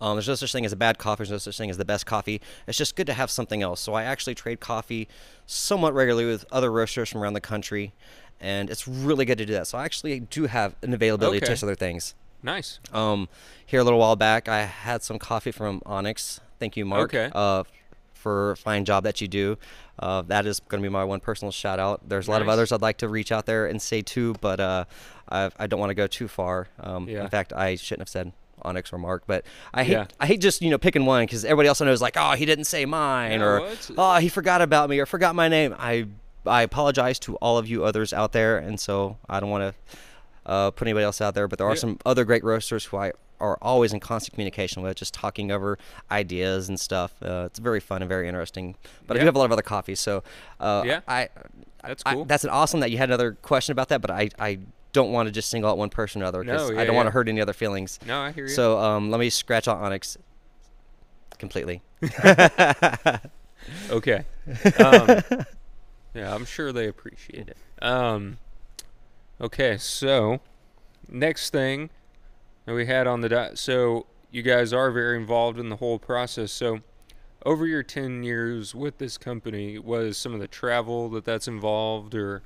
[0.00, 1.18] Um, there's no such thing as a bad coffee.
[1.20, 2.40] There's no such thing as the best coffee.
[2.66, 3.80] It's just good to have something else.
[3.80, 5.06] So I actually trade coffee
[5.46, 7.92] somewhat regularly with other roasters from around the country,
[8.40, 9.68] and it's really good to do that.
[9.68, 11.52] So I actually do have an availability to Okay.
[11.52, 12.14] taste other things.
[12.42, 12.80] Nice.
[12.92, 13.28] Um,
[13.64, 16.40] here a little while back, I had some coffee from Onyx.
[16.58, 17.30] Thank you, Mark, Okay.
[17.32, 17.62] uh,
[18.22, 19.58] for a fine job that you do.
[19.98, 22.08] Uh, that is going to be my one personal shout out.
[22.08, 24.58] There's a lot of others I'd like to reach out there and say too, but
[24.60, 24.84] uh,
[25.28, 26.68] I, I don't want to go too far.
[26.80, 27.24] Um, Yeah.
[27.24, 28.32] In fact, I shouldn't have said
[28.62, 30.06] Onyx or Mark, but I hate Yeah.
[30.20, 32.64] I hate just you know picking one because everybody else knows like oh he didn't
[32.66, 35.74] say mine Yeah, or it's- oh he forgot about me or forgot my name.
[35.78, 36.06] I
[36.46, 39.96] I apologize to all of you others out there, and so I don't want to
[40.50, 41.46] uh, put anybody else out there.
[41.48, 41.80] But there are Yeah.
[41.80, 45.78] some other great roasters who I are always in constant communication with, just talking over
[46.10, 47.12] ideas and stuff.
[47.22, 48.76] Uh, it's very fun and very interesting.
[49.06, 50.22] But I do have a lot of other coffees, so
[50.60, 51.00] uh, Yeah.
[51.06, 51.28] I
[51.82, 52.24] That's I- cool.
[52.24, 54.00] that's an awesome that you had another question about that.
[54.00, 54.58] But I I
[54.92, 57.06] don't want to just single out one person or other because No, I don't want
[57.06, 57.98] to hurt any other feelings.
[58.06, 58.50] no, I hear you.
[58.50, 60.16] So um, let me scratch out Onyx
[61.38, 61.82] completely.
[63.90, 64.24] Okay.
[64.78, 65.22] Um,
[66.14, 67.56] yeah, I'm sure they appreciate it.
[67.80, 68.38] Um,
[69.40, 70.40] okay, so
[71.08, 71.88] next thing
[72.66, 73.58] that we had on the dot.
[73.58, 76.52] So you guys are very involved in the whole process.
[76.52, 76.80] So
[77.44, 82.14] over your 10 years with this company, was some of the travel that that's involved,
[82.14, 82.42] or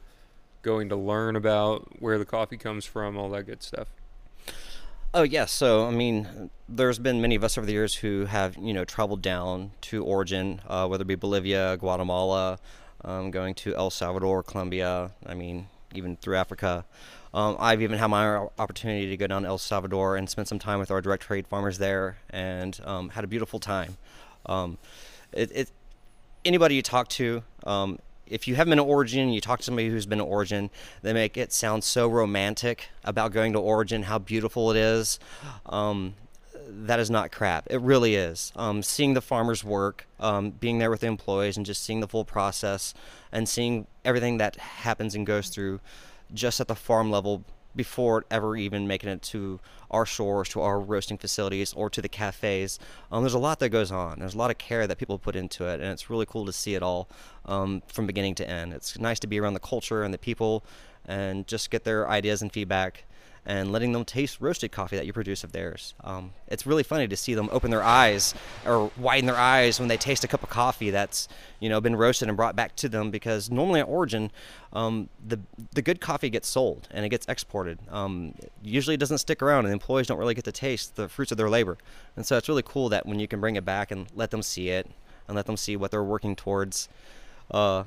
[0.62, 3.88] going to learn about where the coffee comes from, all that good stuff?
[5.14, 8.56] Oh yes, so I mean, there's been many of us over the years who have
[8.56, 12.58] you know traveled down to origin, uh, whether it be Bolivia, Guatemala,
[13.04, 15.12] um, going to El Salvador, Colombia.
[15.24, 16.84] I mean, even through Africa.
[17.36, 20.58] Um, I've even had my opportunity to go down to El Salvador and spend some
[20.58, 23.98] time with our direct trade farmers there, and um, had a beautiful time.
[24.46, 24.78] Um,
[25.32, 25.70] it, it,
[26.46, 29.90] anybody you talk to, um, if you haven't been to Origin, you talk to somebody
[29.90, 30.70] who's been to Origin,
[31.02, 35.20] they make it sound so romantic about going to Origin, how beautiful it is.
[35.66, 36.14] Um,
[36.68, 37.66] that is not crap.
[37.68, 38.50] It really is.
[38.56, 40.06] Um, seeing the farmers work,
[40.58, 42.94] being there with the employees, and just seeing the full process,
[43.30, 45.80] and seeing everything that happens and goes through,
[46.32, 49.60] just at the farm level before ever even making it to
[49.90, 52.78] our shores, to our roasting facilities, or to the cafes.
[53.12, 54.18] Um, there's a lot that goes on.
[54.18, 56.52] There's a lot of care that people put into it, and it's really cool to
[56.52, 57.08] see it all
[57.44, 58.72] um, from beginning to end.
[58.72, 60.64] It's nice to be around the culture and the people
[61.04, 63.04] and just get their ideas and feedback
[63.46, 65.94] and letting them taste roasted coffee that you produce of theirs.
[66.02, 68.34] Um, it's really funny to see them open their eyes
[68.66, 71.28] or widen their eyes when they taste a cup of coffee that's
[71.60, 74.30] you know been roasted and brought back to them because normally at Origin,
[74.72, 75.38] um, the
[75.72, 77.78] the good coffee gets sold and it gets exported.
[77.88, 81.30] Um, usually it doesn't stick around and employees don't really get to taste the fruits
[81.30, 81.78] of their labor.
[82.16, 84.42] And so it's really cool that when you can bring it back and let them
[84.42, 84.90] see it
[85.28, 86.88] and let them see what they're working towards.
[87.50, 87.84] Uh,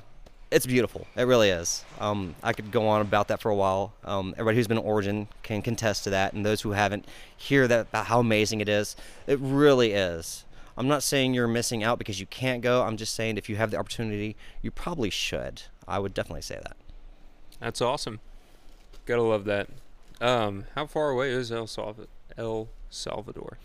[0.50, 1.06] it's beautiful.
[1.16, 1.84] It really is.
[2.00, 3.92] Um, I could go on about that for a while.
[4.04, 7.68] Um, everybody who's been to Origin can contest to that, and those who haven't hear
[7.68, 8.96] that about how amazing it is.
[9.26, 10.44] It really is.
[10.76, 12.82] I'm not saying you're missing out because you can't go.
[12.82, 15.62] I'm just saying if you have the opportunity, you probably should.
[15.86, 16.76] I would definitely say that.
[17.60, 18.20] That's awesome.
[19.06, 19.68] Gotta love that.
[20.20, 21.68] Um, how far away is El,
[22.36, 23.58] El Salvador?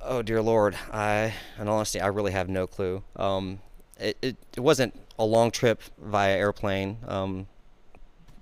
[0.00, 3.02] Oh dear Lord, I, in honesty, I really have no clue.
[3.16, 3.60] Um,
[3.98, 6.98] it, it, it wasn't a long trip via airplane.
[7.06, 7.46] Um,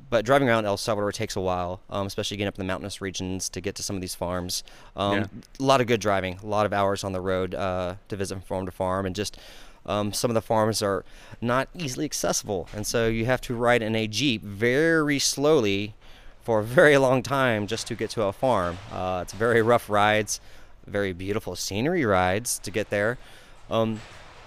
[0.08, 3.00] but driving around El Salvador takes a while, um, especially getting up in the mountainous
[3.00, 4.64] regions to get to some of these farms.
[4.96, 5.26] Um, yeah.
[5.60, 8.34] A lot of good driving, a lot of hours on the road uh, to visit
[8.34, 9.38] from farm to farm, and just
[9.86, 11.04] um, some of the farms are
[11.40, 15.94] not easily accessible, and so you have to ride in a jeep very slowly
[16.42, 18.78] for a very long time just to get to a farm.
[18.92, 20.40] Uh, it's very rough rides,
[20.86, 23.16] very beautiful scenery rides to get there.
[23.70, 24.00] Um,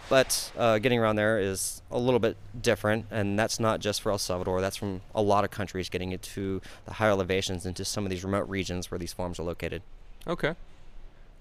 [0.10, 4.12] but uh, getting around there is a little bit different, and that's not just for
[4.12, 4.62] El Salvador.
[4.62, 8.24] That's from a lot of countries getting into the higher elevations into some of these
[8.24, 9.82] remote regions where these farms are located.
[10.28, 10.56] Okay.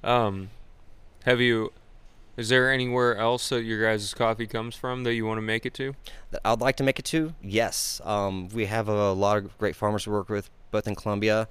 [0.05, 0.51] Um,
[1.25, 1.73] have you?
[2.37, 5.67] Is there anywhere else that your guys' coffee comes from that you want to make
[5.67, 5.95] it to?
[6.31, 7.35] That I'd like to make it to?
[7.43, 8.01] Yes.
[8.05, 11.47] Um, we have a lot of great farmers we work with, both in Colombia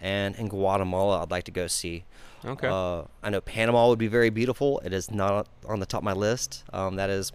[0.00, 1.22] and in Guatemala.
[1.22, 2.04] I'd like to go see.
[2.44, 2.68] Okay.
[2.68, 4.80] Uh, I know Panama would be very beautiful.
[4.84, 6.64] It is not on the top of my list.
[6.72, 7.32] Um, that is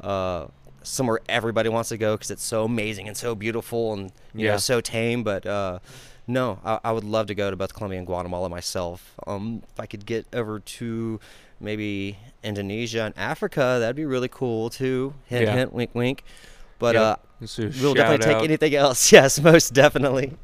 [0.00, 0.46] uh,
[0.82, 4.52] somewhere everybody wants to go because it's so amazing and so beautiful and you yeah.
[4.52, 5.22] know so tame.
[5.22, 5.78] But uh,
[6.26, 9.14] no, I, I, would love to go to both Colombia and Guatemala myself.
[9.26, 11.20] Um, if I could get over to
[11.60, 15.14] maybe Indonesia and Africa, that'd be really cool too.
[15.26, 15.54] Hint, yeah.
[15.54, 16.24] hint, wink, wink.
[16.78, 17.02] But yep.
[17.02, 17.46] uh,
[17.80, 19.12] we'll definitely take anything else.
[19.12, 20.36] Yes, most definitely.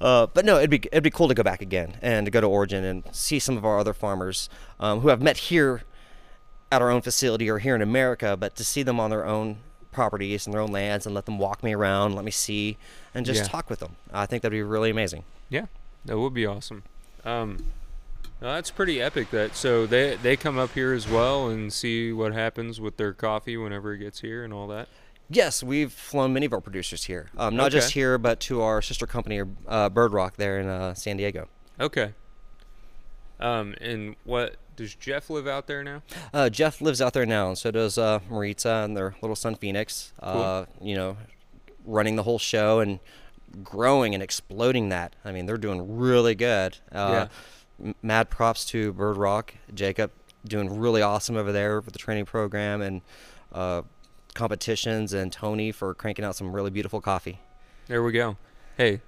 [0.00, 2.40] Uh, but no, it'd be it'd be cool to go back again and to go
[2.40, 4.48] to Origin and see some of our other farmers
[4.80, 5.82] um, who I've met here
[6.70, 9.58] at our own facility or here in America, but to see them on their own
[9.92, 12.76] properties and their own lands and let them walk me around, let me see,
[13.14, 13.48] and just yeah.
[13.48, 13.96] talk with them.
[14.12, 15.24] I think that'd be really amazing.
[15.48, 15.66] Yeah,
[16.04, 16.82] that would be awesome.
[17.24, 17.64] Um,
[18.40, 19.30] that's pretty epic.
[19.30, 23.12] That so they they come up here as well and see what happens with their
[23.12, 24.88] coffee whenever it gets here and all that.
[25.28, 27.30] Yes, we've flown many of our producers here.
[27.36, 27.78] Um, not okay.
[27.78, 31.48] just here, but to our sister company, uh, Bird Rock, there in uh, San Diego.
[31.80, 32.12] Okay.
[33.40, 36.02] Um, and what does Jeff live out there now?
[36.32, 39.56] Uh, Jeff lives out there now, and so does uh, Maritza and their little son
[39.56, 40.12] Phoenix.
[40.20, 40.42] Uh, cool.
[40.42, 41.16] Uh, you know,
[41.84, 43.00] running the whole show and
[43.64, 45.16] growing and exploding that.
[45.24, 46.78] I mean, they're doing really good.
[46.92, 47.26] Uh,
[47.82, 47.92] yeah.
[48.02, 50.12] Mad props to Bird Rock, Jacob,
[50.46, 53.02] doing really awesome over there with the training program and.
[54.36, 57.40] Competitions and Tony for cranking out some really beautiful coffee.
[57.88, 58.36] There we go.
[58.76, 59.00] Hey,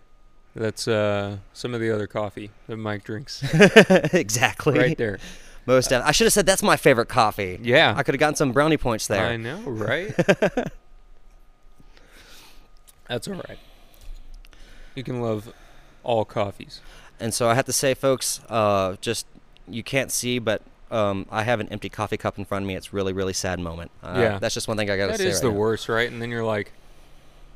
[0.57, 3.45] that's uh, some of the other coffee that Mike drinks.
[4.13, 4.79] exactly.
[4.79, 5.19] Right there.
[5.67, 5.93] Most.
[5.93, 7.61] Uh, I should have said that's my favorite coffee.
[7.63, 7.95] Yeah.
[7.97, 9.27] I could have gotten some brownie points there.
[9.27, 10.15] I know, right?
[13.09, 13.59] that's all right.
[14.95, 15.53] You can love
[16.03, 16.81] all coffees.
[17.21, 19.27] And so I have to say, folks, uh, just
[19.69, 22.77] you can't see, but um, I have an empty coffee cup in front of me.
[22.77, 23.91] It's really, really sad moment.
[24.03, 25.25] Uh, yeah, that's just one thing I gotta that say.
[25.25, 25.59] That is right the now.
[25.59, 26.11] worst, right?
[26.11, 26.73] And then you're like,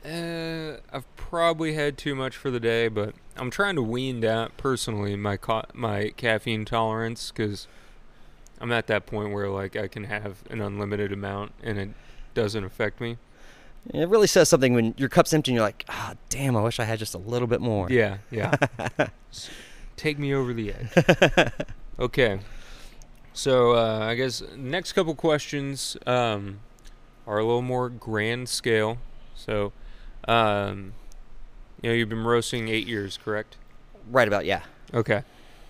[0.05, 4.53] eh, I've probably had too much for the day, but I'm trying to wean down
[4.57, 7.66] personally my co- my caffeine tolerance because
[8.61, 11.91] I'm at that point where like I can have an unlimited amount and it
[12.35, 13.18] doesn't affect me.
[13.93, 16.62] It really says something when your cup's empty and you're like, ah, oh, damn, I
[16.62, 17.91] wish I had just a little bit more.
[17.91, 18.55] Yeah, yeah.
[19.97, 21.51] take me over the edge.
[21.99, 22.39] okay.
[23.35, 26.61] So uh, I guess next couple questions um,
[27.26, 28.99] are a little more grand scale.
[29.35, 29.72] So,
[30.28, 30.93] um,
[31.80, 33.57] you know, you've been roasting eight years, correct?
[34.11, 34.62] Right about yeah.
[34.93, 35.22] Okay.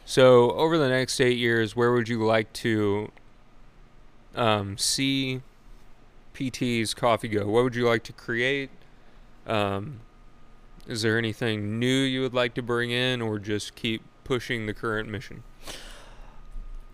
[0.04, 3.12] So over the next eight years, where would you like to
[4.34, 5.42] um, see
[6.34, 7.46] PT's coffee go?
[7.46, 8.70] What would you like to create?
[9.46, 10.00] Um,
[10.88, 14.74] is there anything new you would like to bring in, or just keep pushing the
[14.74, 15.44] current mission?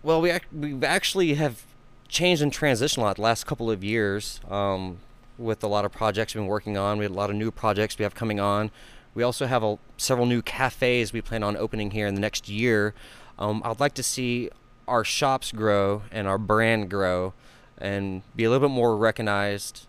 [0.01, 1.65] Well, we ac- we actually have
[2.07, 4.99] changed and transitioned a lot the last couple of years um,
[5.37, 6.97] with a lot of projects we've been working on.
[6.97, 8.71] We have a lot of new projects we have coming on.
[9.13, 12.47] We also have a, several new cafes we plan on opening here in the next
[12.47, 12.93] year.
[13.37, 14.49] Um, I'd like to see
[14.87, 17.33] our shops grow and our brand grow
[17.77, 19.85] and be a little bit more recognized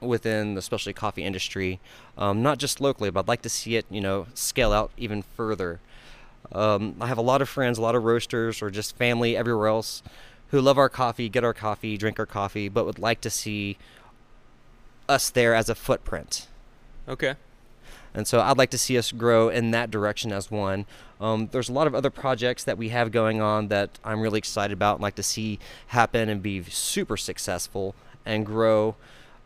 [0.00, 1.80] within the specialty coffee industry,
[2.16, 5.22] um, not just locally, but I'd like to see it, you know, scale out even
[5.22, 5.80] further.
[6.52, 9.68] Um, I have a lot of friends, a lot of roasters, or just family everywhere
[9.68, 10.02] else
[10.50, 13.78] who love our coffee, get our coffee, drink our coffee, but would like to see
[15.08, 16.48] us there as a footprint.
[17.08, 17.34] Okay.
[18.12, 20.86] And so I'd like to see us grow in that direction as one.
[21.20, 24.38] Um, there's a lot of other projects that we have going on that I'm really
[24.38, 27.94] excited about and like to see happen and be super successful
[28.26, 28.96] and grow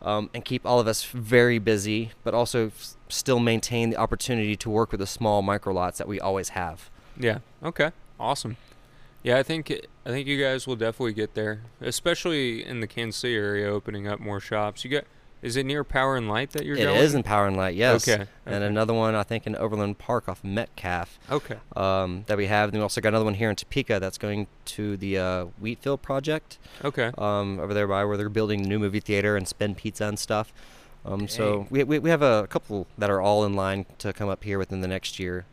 [0.05, 4.55] um, and keep all of us very busy, but also f- still maintain the opportunity
[4.55, 6.89] to work with the small micro lots that we always have.
[7.19, 7.39] Yeah.
[7.63, 7.91] Okay.
[8.19, 8.55] Awesome.
[9.23, 9.71] Yeah, I think
[10.05, 14.07] I think you guys will definitely get there, especially in the Kansas City area, opening
[14.07, 14.85] up more shops.
[14.85, 15.05] You got
[15.41, 16.97] is it near Power and Light that you're It going?
[16.97, 18.07] is in Power and Light, yes.
[18.07, 18.65] Okay, And okay.
[18.65, 21.57] another one I think in Overland Park off Metcalf Okay.
[21.75, 22.71] um, that we have.
[22.71, 26.01] Then we also got another one here in Topeka that's going to the uh, Wheatfield
[26.01, 26.57] project.
[26.83, 27.11] Okay.
[27.17, 30.51] um, over there by where they're building new movie theater and spin pizza and stuff.
[31.05, 34.27] Um, so we, we, we have a couple that are all in line to come
[34.29, 35.45] up here within the next year.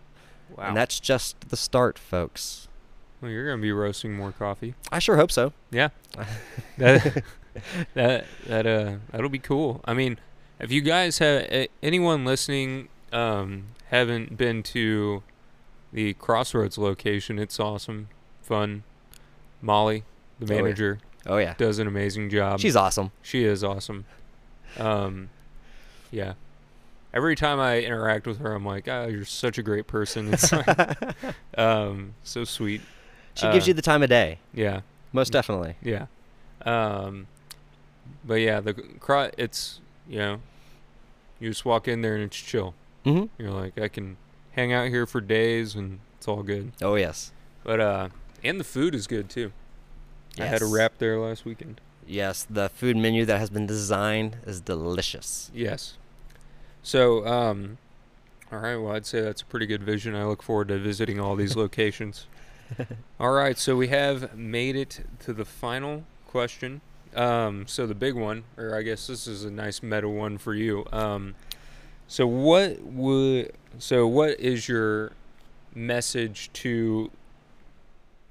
[0.57, 0.64] Wow.
[0.68, 2.68] And that's just the start, folks.
[3.20, 4.74] well, you're gonna be roasting more coffee.
[4.91, 5.53] I sure hope so.
[5.70, 5.91] Yeah.
[7.95, 9.81] that that uh that'll be cool.
[9.85, 10.19] I mean,
[10.61, 15.23] if you guys have anyone listening um haven't been to
[15.93, 18.09] the Crossroads location, it's awesome,
[18.43, 18.83] fun.
[19.61, 20.05] Molly,
[20.41, 20.63] the Oh, yeah.
[20.63, 21.55] manager, Oh, yeah.
[21.59, 22.59] does an amazing job.
[22.59, 23.13] She's awesome.
[23.23, 24.07] She is awesome.
[24.79, 25.29] Um,
[26.11, 26.33] yeah.
[27.15, 30.51] Every time I interact with her, I'm like, "Oh, you're such a great person." It's
[30.51, 30.67] like,
[31.59, 32.81] um, so sweet.
[33.35, 34.81] She gives Uh, you the time of day, Yeah,
[35.13, 35.75] most definitely.
[35.83, 36.07] yeah.
[36.65, 37.27] Um,
[38.25, 40.41] but yeah, the cro- it's you know,
[41.41, 42.75] you just walk in there and it's chill.
[43.05, 44.17] hmm You're like, I can
[44.53, 46.73] hang out here for days and it's all good.
[46.83, 47.33] Oh, yes.
[47.65, 48.09] But uh,
[48.45, 49.53] and the food is good too.
[50.39, 51.81] I had a wrap there last weekend.
[52.07, 55.51] Yes, the food menu that has been designed is delicious.
[55.55, 55.97] Yes.
[56.83, 57.79] So, um,
[58.51, 58.77] all right.
[58.77, 60.15] Well, I'd say that's a pretty good vision.
[60.17, 62.27] I look forward to visiting all these locations.
[63.21, 63.57] all right.
[63.57, 66.81] So we have made it to the final question.
[67.15, 70.55] Um, so the big one, or I guess this is a nice meta one for
[70.55, 70.87] you.
[70.93, 71.35] Um,
[72.09, 75.13] so what would so what is your
[75.75, 77.11] message to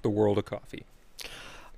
[0.01, 0.85] the world of coffee?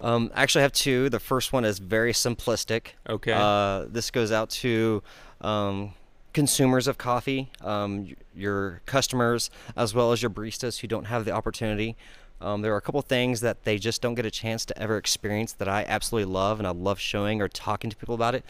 [0.02, 1.10] Um, actually, I have two.
[1.10, 2.88] The first one is very simplistic.
[3.08, 3.32] Okay.
[3.34, 5.02] Uh, this goes out to
[5.42, 5.94] um,
[6.34, 11.32] consumers of coffee, um, your customers, as well as your baristas who don't have the
[11.32, 11.96] opportunity.
[12.44, 14.98] Um, there are a couple things that they just don't get a chance to ever
[14.98, 18.44] experience that I absolutely love, and I love showing or talking to people about it.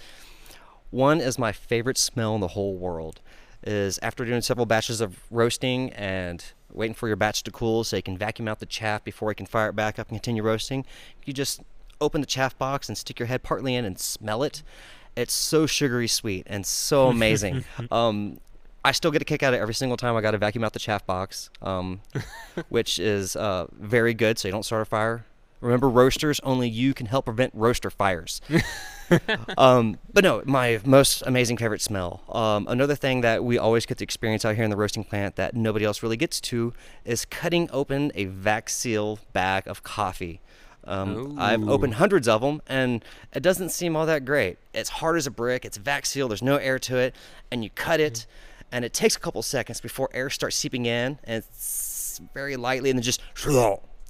[0.89, 3.22] One is my favorite smell in the whole world.
[3.66, 7.96] Is after doing several batches of roasting and waiting for your batch to cool so
[7.96, 10.44] you can vacuum out the chaff before you can fire it back up and continue
[10.44, 10.86] roasting,
[11.24, 11.62] you just
[12.02, 14.64] open the chaff box and stick your head partly in and smell it.
[15.16, 17.64] It's so sugary sweet and so amazing.
[17.91, 18.39] um,
[18.86, 20.63] I still get a kick out of it every single time I got to vacuum
[20.63, 22.01] out the chaff box, um,
[22.69, 25.25] which is uh, very good so you don't start a fire.
[25.61, 28.41] Remember, roasters, only you can help prevent roaster fires.
[29.57, 32.21] um, but no, my most amazing favorite smell.
[32.27, 35.38] Um, another thing that we always get to experience out here in the roasting plant
[35.38, 36.73] that nobody else really gets to
[37.05, 40.41] is cutting open a vac seal bag of coffee.
[40.86, 44.57] Um, I've opened hundreds of them, and it doesn't seem all that great.
[44.73, 45.63] It's hard as a brick.
[45.63, 46.27] It's vac seal.
[46.27, 47.15] There's no air to it,
[47.51, 48.25] and you cut it,
[48.74, 52.89] and it takes a couple seconds before air starts seeping in, and it's very lightly,
[52.89, 53.21] and then just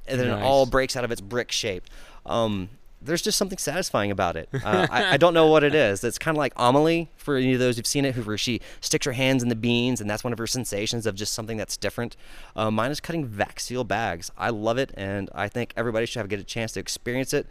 [0.08, 1.84] and then it all breaks out of its brick shape.
[2.26, 2.70] Um,
[3.02, 4.48] there's just something satisfying about it.
[4.54, 6.04] Uh, I, I don't know what it is.
[6.06, 8.62] It's kind of like Amelie for any of those who've seen it, who where she
[8.80, 11.58] sticks her hands in the beans, and that's one of her sensations of just something
[11.58, 12.16] that's different.
[12.56, 14.32] Uh, mine is cutting vac bags.
[14.38, 17.48] I love it, and I think everybody should have get a chance to experience it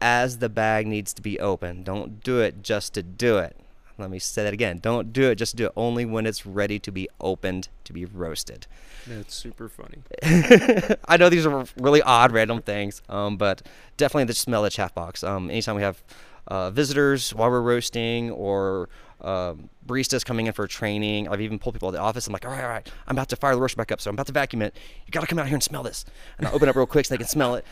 [0.00, 1.84] as the bag needs to be open.
[1.84, 3.56] Don't do it just to do it.
[4.02, 4.78] Let me say that again.
[4.78, 5.36] Don't do it.
[5.36, 8.66] Just do it only when it's ready to be opened to be roasted.
[9.06, 10.02] That's super funny.
[11.08, 13.62] I know these are really odd, random things, um, but
[13.96, 15.24] definitely the smell of the chaff box.
[15.24, 16.02] Um, anytime we have
[16.48, 18.88] uh, visitors while we're roasting or
[19.20, 22.26] um, baristas coming in for training, I've even pulled people at the office.
[22.26, 24.10] I'm like, all right, all right, I'm about to fire the roaster back up, so
[24.10, 24.76] I'm about to vacuum it.
[25.06, 26.04] You got to come out here and smell this.
[26.38, 27.64] And I open it up real quick so they can smell it.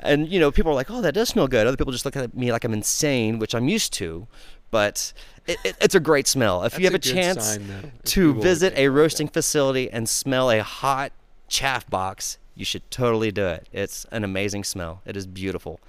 [0.00, 2.16] And you know, people are like, "Oh, that does smell good." Other people just look
[2.16, 4.28] at me like I'm insane, which I'm used to.
[4.70, 5.12] But
[5.48, 6.62] it, it, it's a great smell.
[6.62, 10.50] If That's you have a a, chance sign, to visit a roasting facility and smell
[10.50, 11.12] a hot
[11.48, 13.66] chaff box, you should totally do it.
[13.72, 15.02] It's an amazing smell.
[15.06, 15.80] It is beautiful.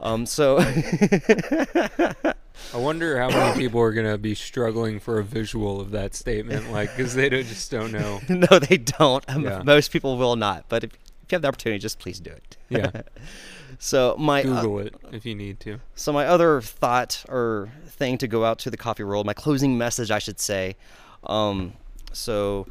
[0.00, 2.34] Um, so I
[2.74, 6.94] wonder how many people are gonna be struggling for a visual of that statement, like
[6.96, 8.20] because they don't, just don't know.
[8.28, 9.24] no, they don't.
[9.28, 9.62] Um, Yeah.
[9.62, 10.64] Most people will not.
[10.68, 12.56] But if, if you have the opportunity, just please do it.
[12.68, 12.90] Yeah,
[13.84, 15.80] So my uh, Google it if you need to.
[15.96, 19.76] So my other thought or thing to go out to the coffee world, my closing
[19.76, 20.76] message, I should say.
[21.24, 21.72] Um,
[22.12, 22.68] so,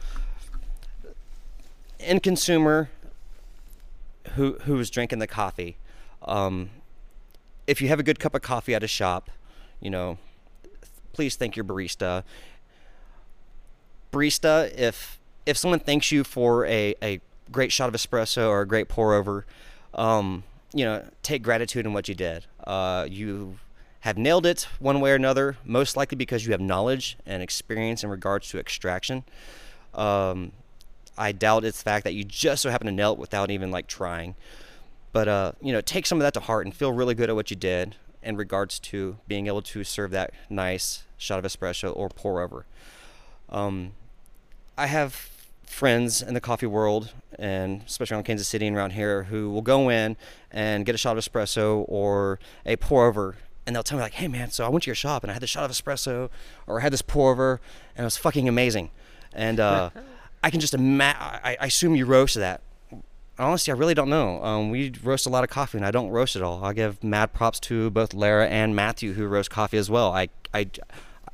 [1.99, 2.91] end consumer
[4.35, 5.75] who who is drinking the coffee,
[6.21, 6.69] um,
[7.67, 9.29] if you have a good cup of coffee at a shop,
[9.81, 10.17] you know,
[11.11, 12.23] please thank your barista.
[14.13, 17.19] Barista, if if someone thanks you for a, a
[17.51, 19.45] great shot of espresso or a great pour over,
[19.93, 22.45] um, you know, take gratitude in what you did.
[22.65, 23.57] Uh, you
[24.01, 28.03] have nailed it one way or another, most likely because you have knowledge and experience
[28.03, 29.23] in regards to extraction.
[29.93, 30.53] Um,
[31.17, 33.69] I doubt it's the fact that you just so happen to nail it without even
[33.69, 34.35] like trying.
[35.11, 37.35] But uh, you know, take some of that to heart and feel really good at
[37.35, 41.95] what you did in regards to being able to serve that nice shot of espresso
[41.95, 42.65] or pour over.
[43.49, 43.91] Um,
[44.77, 45.29] I have
[45.71, 49.61] friends in the coffee world, and especially around Kansas City and around here, who will
[49.61, 50.17] go in
[50.51, 54.13] and get a shot of espresso or a pour over, and they'll tell me like,
[54.13, 56.29] "Hey man, so I went to your shop and I had this shot of espresso,
[56.67, 57.61] or I had this pour over,
[57.95, 58.91] and it was fucking amazing."
[59.33, 59.89] And uh,
[60.43, 61.21] I can just imagine.
[61.21, 62.61] I, I assume you roast that.
[63.39, 64.43] Honestly, I really don't know.
[64.43, 66.63] Um, we roast a lot of coffee, and I don't roast it all.
[66.63, 70.11] I give mad props to both Lara and Matthew, who roast coffee as well.
[70.11, 70.67] I, I,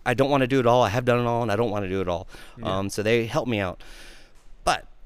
[0.05, 0.83] I don't want to do it all.
[0.83, 2.27] I have done it all, and I don't want to do it all.
[2.63, 3.81] Um, so they help me out.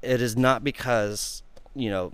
[0.02, 1.42] It is not because
[1.74, 2.12] you know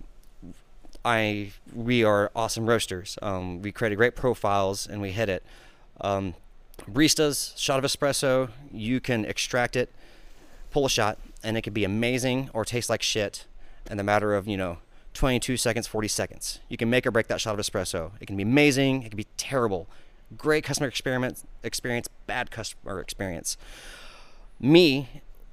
[1.05, 3.18] I we are awesome roasters.
[3.22, 5.43] Um, we created great profiles and we hit it.
[6.01, 6.34] Um,
[6.91, 9.91] baristas, shot of espresso, you can extract it,
[10.70, 13.47] pull a shot, and it can be amazing or taste like shit
[13.91, 14.78] in the matter of you know
[15.14, 16.61] 22 seconds, 40 seconds.
[16.68, 18.12] You can make or break that shot of espresso.
[18.20, 19.03] It can be amazing.
[19.03, 19.89] It can be terrible.
[20.36, 23.57] Great customer experience, experience, bad customer experience.
[24.61, 25.09] Me,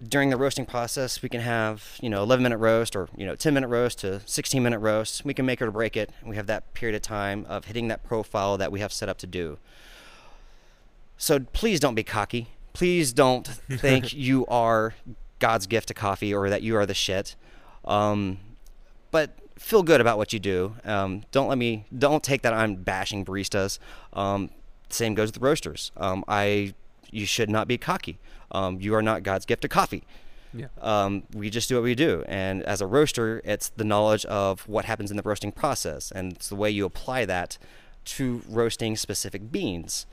[0.06, 3.36] during the roasting process, we can have you know 11 minute roast or you know
[3.36, 5.24] 10 minute roast to 16 minute roast.
[5.26, 6.12] We can make it or break it.
[6.24, 9.18] We have that period of time of hitting that profile that we have set up
[9.20, 9.58] to do.
[11.18, 12.50] So please don't be cocky.
[12.74, 14.96] Please don't think you are
[15.40, 17.36] God's gift to coffee or that you are the shit.
[17.86, 18.40] Um,
[19.12, 20.76] but feel good about what you do.
[20.84, 21.86] Um, don't let me.
[21.98, 23.80] Don't take that I'm bashing baristas.
[24.14, 24.50] Um,
[24.90, 25.92] same goes with roasters.
[25.98, 26.74] Um, I.
[27.12, 28.18] You should not be cocky.
[28.52, 30.04] Um, you are not God's gift to coffee.
[30.54, 30.68] Yeah.
[30.82, 34.68] Um, we just do what we do, and as a roaster, it's the knowledge of
[34.70, 37.58] what happens in the roasting process, and it's the way you apply that
[38.06, 40.06] to roasting specific beans.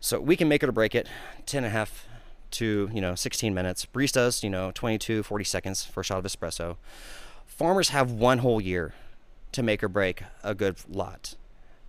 [0.00, 1.08] So we can make it or break it,
[1.44, 2.06] 10 and a half
[2.52, 3.86] to, you know, 16 minutes.
[3.86, 6.76] Baristas, you know, 22, 40 seconds for a shot of espresso.
[7.46, 8.94] Farmers have one whole year
[9.52, 11.34] to make or break a good lot.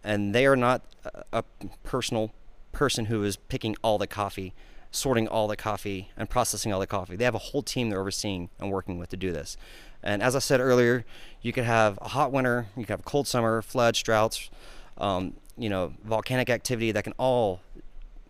[0.04, 1.44] And they are not a, a
[1.84, 2.32] personal
[2.72, 4.54] person who is picking all the coffee,
[4.92, 7.16] sorting all the coffee, and processing all the coffee.
[7.16, 9.58] They have a whole team they're overseeing and working with to do this.
[10.04, 11.06] And as I said earlier,
[11.42, 14.50] you could have a hot winter, you could have a cold summer, floods, droughts,
[14.98, 17.62] um, you know, volcanic activity that can all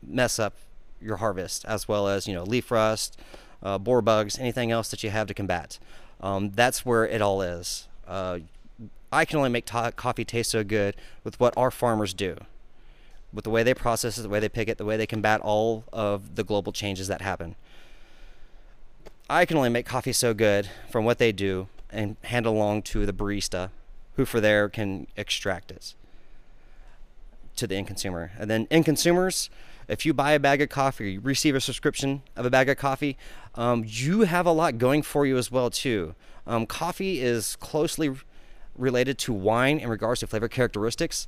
[0.03, 0.55] mess up
[1.01, 3.17] your harvest, as well as you know leaf rust,
[3.63, 5.79] uh, borer bugs, anything else that you have to combat.
[6.19, 7.87] Um, that's where it all is.
[8.07, 8.39] Uh,
[9.11, 12.37] I can only make ta- coffee taste so good with what our farmers do,
[13.33, 15.41] with the way they process it, the way they pick it, the way they combat
[15.41, 17.55] all of the global changes that happen.
[19.29, 23.05] I can only make coffee so good from what they do and hand along to
[23.05, 23.69] the barista,
[24.15, 25.95] who for there can extract it
[27.55, 28.31] to the end consumer.
[28.37, 29.49] And then end consumers,
[29.87, 32.69] if you buy a bag of coffee or you receive a subscription of a bag
[32.69, 33.17] of coffee,
[33.55, 36.15] um, you have a lot going for you as well too.
[36.47, 38.11] Um, coffee is closely
[38.75, 41.27] related to wine in regards to flavor characteristics.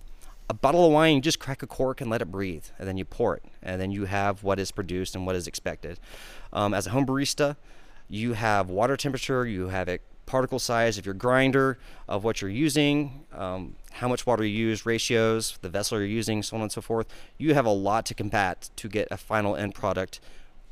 [0.49, 2.97] A bottle of wine, you just crack a cork and let it breathe, and then
[2.97, 5.99] you pour it, and then you have what is produced and what is expected.
[6.51, 7.55] Um, as a home barista,
[8.09, 11.77] you have water temperature, you have a particle size of your grinder,
[12.07, 16.43] of what you're using, um, how much water you use, ratios, the vessel you're using,
[16.43, 17.07] so on and so forth.
[17.37, 20.19] You have a lot to combat to get a final end product,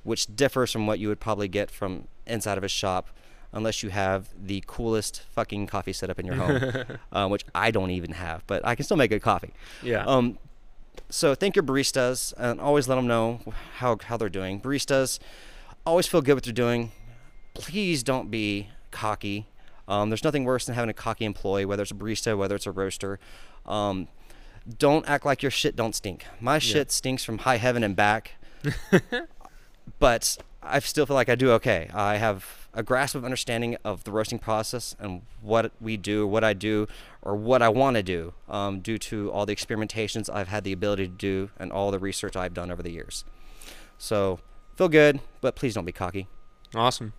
[0.03, 3.09] which differs from what you would probably get from inside of a shop,
[3.53, 7.91] unless you have the coolest fucking coffee setup in your home, uh, which I don't
[7.91, 9.53] even have, but I can still make good coffee.
[9.83, 10.05] Yeah.
[10.05, 10.37] Um,
[11.09, 13.41] so thank your baristas and always let them know
[13.77, 14.61] how, how they're doing.
[14.61, 15.19] Baristas
[15.85, 16.91] always feel good what they're doing.
[17.53, 19.47] Please don't be cocky.
[19.87, 22.65] Um, there's nothing worse than having a cocky employee, whether it's a barista, whether it's
[22.65, 23.19] a roaster.
[23.65, 24.07] Um,
[24.77, 26.25] don't act like your shit don't stink.
[26.39, 28.33] My shit stinks from high heaven and back,
[29.99, 31.89] but I still feel like I do okay.
[31.93, 36.43] I have a grasp of understanding of the roasting process and what we do, what
[36.43, 36.87] I do,
[37.21, 40.71] or what I want to do, um, due to all the experimentations I've had the
[40.71, 43.25] ability to do and all the research I've done over the years.
[43.97, 44.39] So
[44.75, 46.27] feel good, but please don't be cocky.
[46.73, 47.13] Awesome.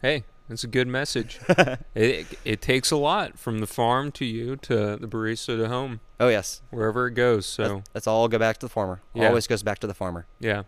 [0.00, 1.40] Hey, that's a good message.
[1.94, 6.00] it, it takes a lot from the farm to you to the barista to home,
[6.18, 7.44] Oh yes, wherever it goes.
[7.46, 9.02] So that's, that's all go back to the farmer.
[9.12, 9.28] Yeah.
[9.28, 10.26] Always goes back to the farmer.
[10.40, 10.62] yeah.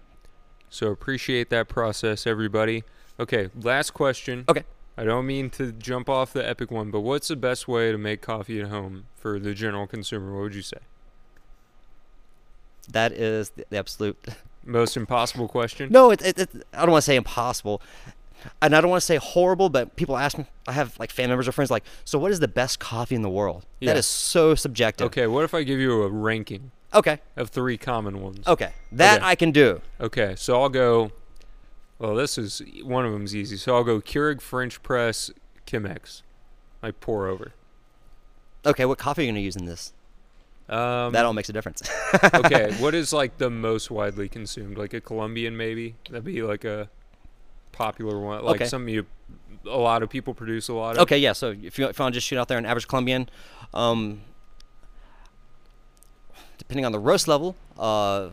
[0.71, 2.85] So appreciate that process, everybody.
[3.21, 4.45] Okay, last question.
[4.49, 4.65] Okay.
[4.97, 7.99] I don't mean to jump off the epic one, but what's the best way to
[7.99, 10.33] make coffee at home for the general consumer?
[10.35, 10.79] What would you say?
[12.91, 14.17] That is the, absolute.
[14.65, 15.91] Most impossible question?
[15.91, 17.81] No, it, it, it, I don't want to say impossible,
[18.61, 19.69] and I don't want to say horrible.
[19.71, 20.47] But people ask me.
[20.67, 23.23] I have like family members or friends like, so what is the best coffee in
[23.23, 23.65] the world?
[23.81, 23.93] Yeah.
[23.93, 25.07] That is so subjective.
[25.07, 27.21] Okay, what if I give you a ranking Okay.
[27.37, 28.47] of three common ones?
[28.47, 28.73] Okay.
[28.93, 29.27] That Okay.
[29.27, 29.81] I can do.
[30.01, 31.13] Okay, so I'll go.
[31.99, 33.57] Well, this is one of them's easy.
[33.57, 35.31] So I'll go Keurig French Press
[35.67, 36.23] Chemex,
[36.83, 37.53] I pour over.
[38.65, 38.85] Okay.
[38.85, 39.93] What coffee are you gonna use in this?
[40.69, 41.83] Um, that all makes a difference.
[42.35, 44.77] okay, what is like the most widely consumed?
[44.77, 46.91] Like a Colombian, maybe that'd be like a
[47.73, 48.45] popular one.
[48.45, 48.67] Like Okay.
[48.67, 49.07] something you,
[49.67, 51.03] a lot of people produce a lot of.
[51.03, 51.33] Okay, yeah.
[51.33, 53.31] So if you, if you want to just shoot out there an average Colombian,
[53.73, 54.21] um,
[56.59, 58.29] depending on the roast level, uh,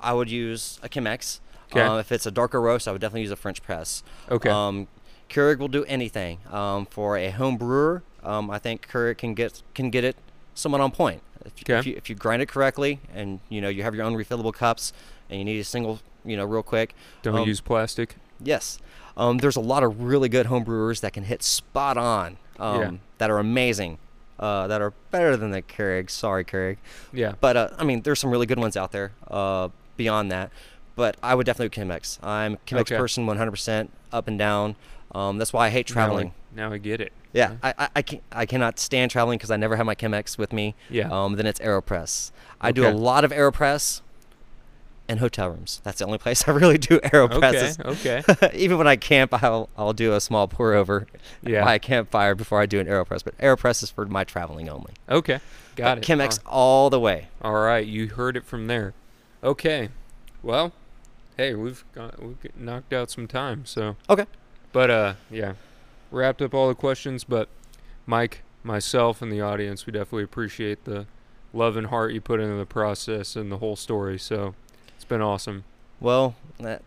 [0.00, 1.40] I would use a Chemex.
[1.72, 1.80] Okay.
[1.80, 4.02] Uh, if it's a darker roast, I would definitely use a French press.
[4.30, 4.48] Okay.
[4.50, 4.86] Um,
[5.28, 6.38] Keurig will do anything.
[6.50, 10.16] Um, for a home brewer, um, I think Keurig can get can get it
[10.54, 11.22] somewhat on point.
[11.44, 11.78] If, Okay.
[11.78, 14.52] if, you, if you grind it correctly, and you know you have your own refillable
[14.52, 14.92] cups,
[15.30, 16.94] and you need a single, you know, real quick.
[17.22, 18.16] Don't um, use plastic.
[18.40, 18.78] Yes.
[19.16, 22.36] Um, there's a lot of really good home brewers that can hit spot on.
[22.58, 22.90] Um, Yeah.
[23.18, 23.98] That are amazing.
[24.38, 26.10] Uh, that are better than the Keurig.
[26.10, 26.76] Sorry, Keurig.
[27.12, 27.34] Yeah.
[27.40, 29.12] But uh, I mean, there's some really good ones out there.
[29.28, 30.50] Uh, beyond that,
[30.96, 32.18] but I would definitely do Chemex.
[32.22, 32.96] I'm a Chemex Okay.
[32.96, 34.76] person, 100% up and down.
[35.14, 36.32] Um, that's why I hate traveling.
[36.54, 37.12] Now I, now I get it.
[37.34, 40.36] Yeah, I, I, I, can, I cannot stand traveling because I never have my Chemex
[40.38, 40.74] with me.
[40.90, 41.08] Yeah.
[41.10, 42.30] Um, then it's Aeropress.
[42.60, 44.02] I do a lot of Aeropress
[45.08, 45.80] in hotel rooms.
[45.82, 47.08] That's the only place I really do Okay.
[47.08, 47.80] Aeropresses.
[47.84, 48.22] Okay.
[48.54, 51.06] Even when I camp, I'll I'll do a small pour over
[51.42, 51.64] Yeah.
[51.64, 53.24] by a campfire before I do an Aeropress.
[53.24, 54.92] But Aeropress is for my traveling only.
[55.08, 55.40] Okay.
[55.74, 56.04] Got it.
[56.04, 57.28] Chemex all the way.
[57.40, 58.92] All right, you heard it from there.
[59.42, 59.88] Okay.
[60.42, 60.72] Well,
[61.36, 64.26] hey, we've got we've knocked out some time, so Okay.
[64.72, 65.54] But uh, yeah,
[66.10, 67.24] wrapped up all the questions.
[67.24, 67.48] But
[68.06, 71.06] Mike, myself, and the audience, we definitely appreciate the
[71.52, 74.18] love and heart you put into the process and the whole story.
[74.18, 74.54] So
[74.94, 75.64] it's been awesome.
[76.00, 76.80] Well, not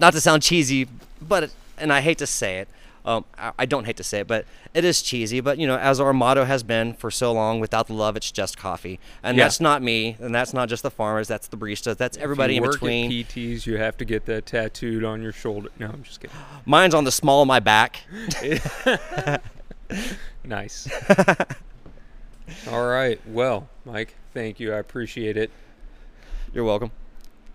[0.00, 0.88] not to sound cheesy,
[1.20, 2.68] but and I hate to say it.
[3.04, 4.44] Um, I, I don't hate to say it, but
[4.74, 5.40] it is cheesy.
[5.40, 8.30] But you know, as our motto has been for so long, without the love, it's
[8.30, 9.44] just coffee, and Yeah.
[9.44, 12.58] that's not me, and that's not just the farmers, that's the baristas, that's everybody if
[12.58, 13.06] in you work between.
[13.10, 15.68] At PTs, you have to get that tattooed on your shoulder.
[15.78, 16.36] No, I'm just kidding.
[16.66, 18.00] Mine's on the small of my back.
[20.44, 20.88] nice.
[22.70, 23.20] all right.
[23.26, 24.72] Well, Mike, thank you.
[24.72, 25.50] I appreciate it.
[26.54, 26.90] You're welcome.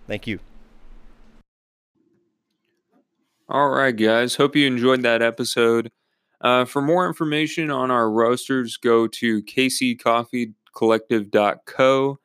[0.08, 0.40] Thank you.
[3.50, 4.36] All right, guys.
[4.36, 5.92] Hope you enjoyed that episode.
[6.42, 12.20] Uh, for more information on our roasters, go to kccoffeecollective.co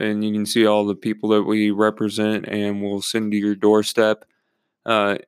[0.00, 3.56] and you can see all the people that we represent and we'll send to your
[3.56, 4.24] doorstep.
[4.86, 5.18] Uh,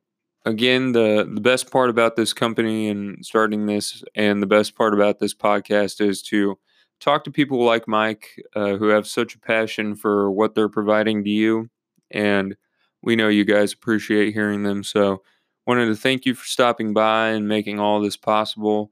[0.46, 4.94] again, the, the best part about this company and starting this, and the best part
[4.94, 6.58] about this podcast is to
[7.00, 11.24] talk to people like Mike uh, who have such a passion for what they're providing
[11.24, 11.68] to you.
[12.10, 12.56] And
[13.02, 14.82] we know you guys appreciate hearing them.
[14.84, 15.22] So,
[15.66, 18.90] wanted to thank you for stopping by and making all this possible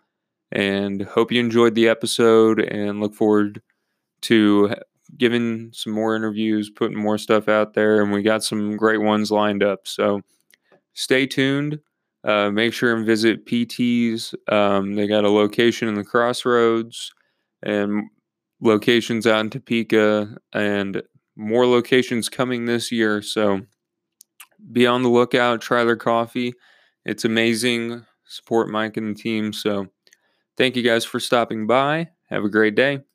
[0.53, 3.61] and hope you enjoyed the episode and look forward
[4.23, 4.75] to
[5.16, 9.31] giving some more interviews putting more stuff out there and we got some great ones
[9.31, 9.87] lined up.
[9.87, 10.23] So
[10.95, 11.81] stay tuned.
[12.25, 17.12] Uh, make sure and visit pts um, they got a location in the crossroads
[17.62, 18.11] and
[18.61, 21.01] locations out in topeka and
[21.37, 23.23] more locations coming this year.
[23.23, 23.61] So
[24.73, 25.61] be on the lookout.
[25.61, 26.55] Try their coffee.
[27.05, 28.05] It's amazing.
[28.27, 29.53] Support Mike and the team.
[29.53, 29.89] So,
[30.57, 32.11] thank you guys for stopping by.
[32.31, 33.09] Have a great day.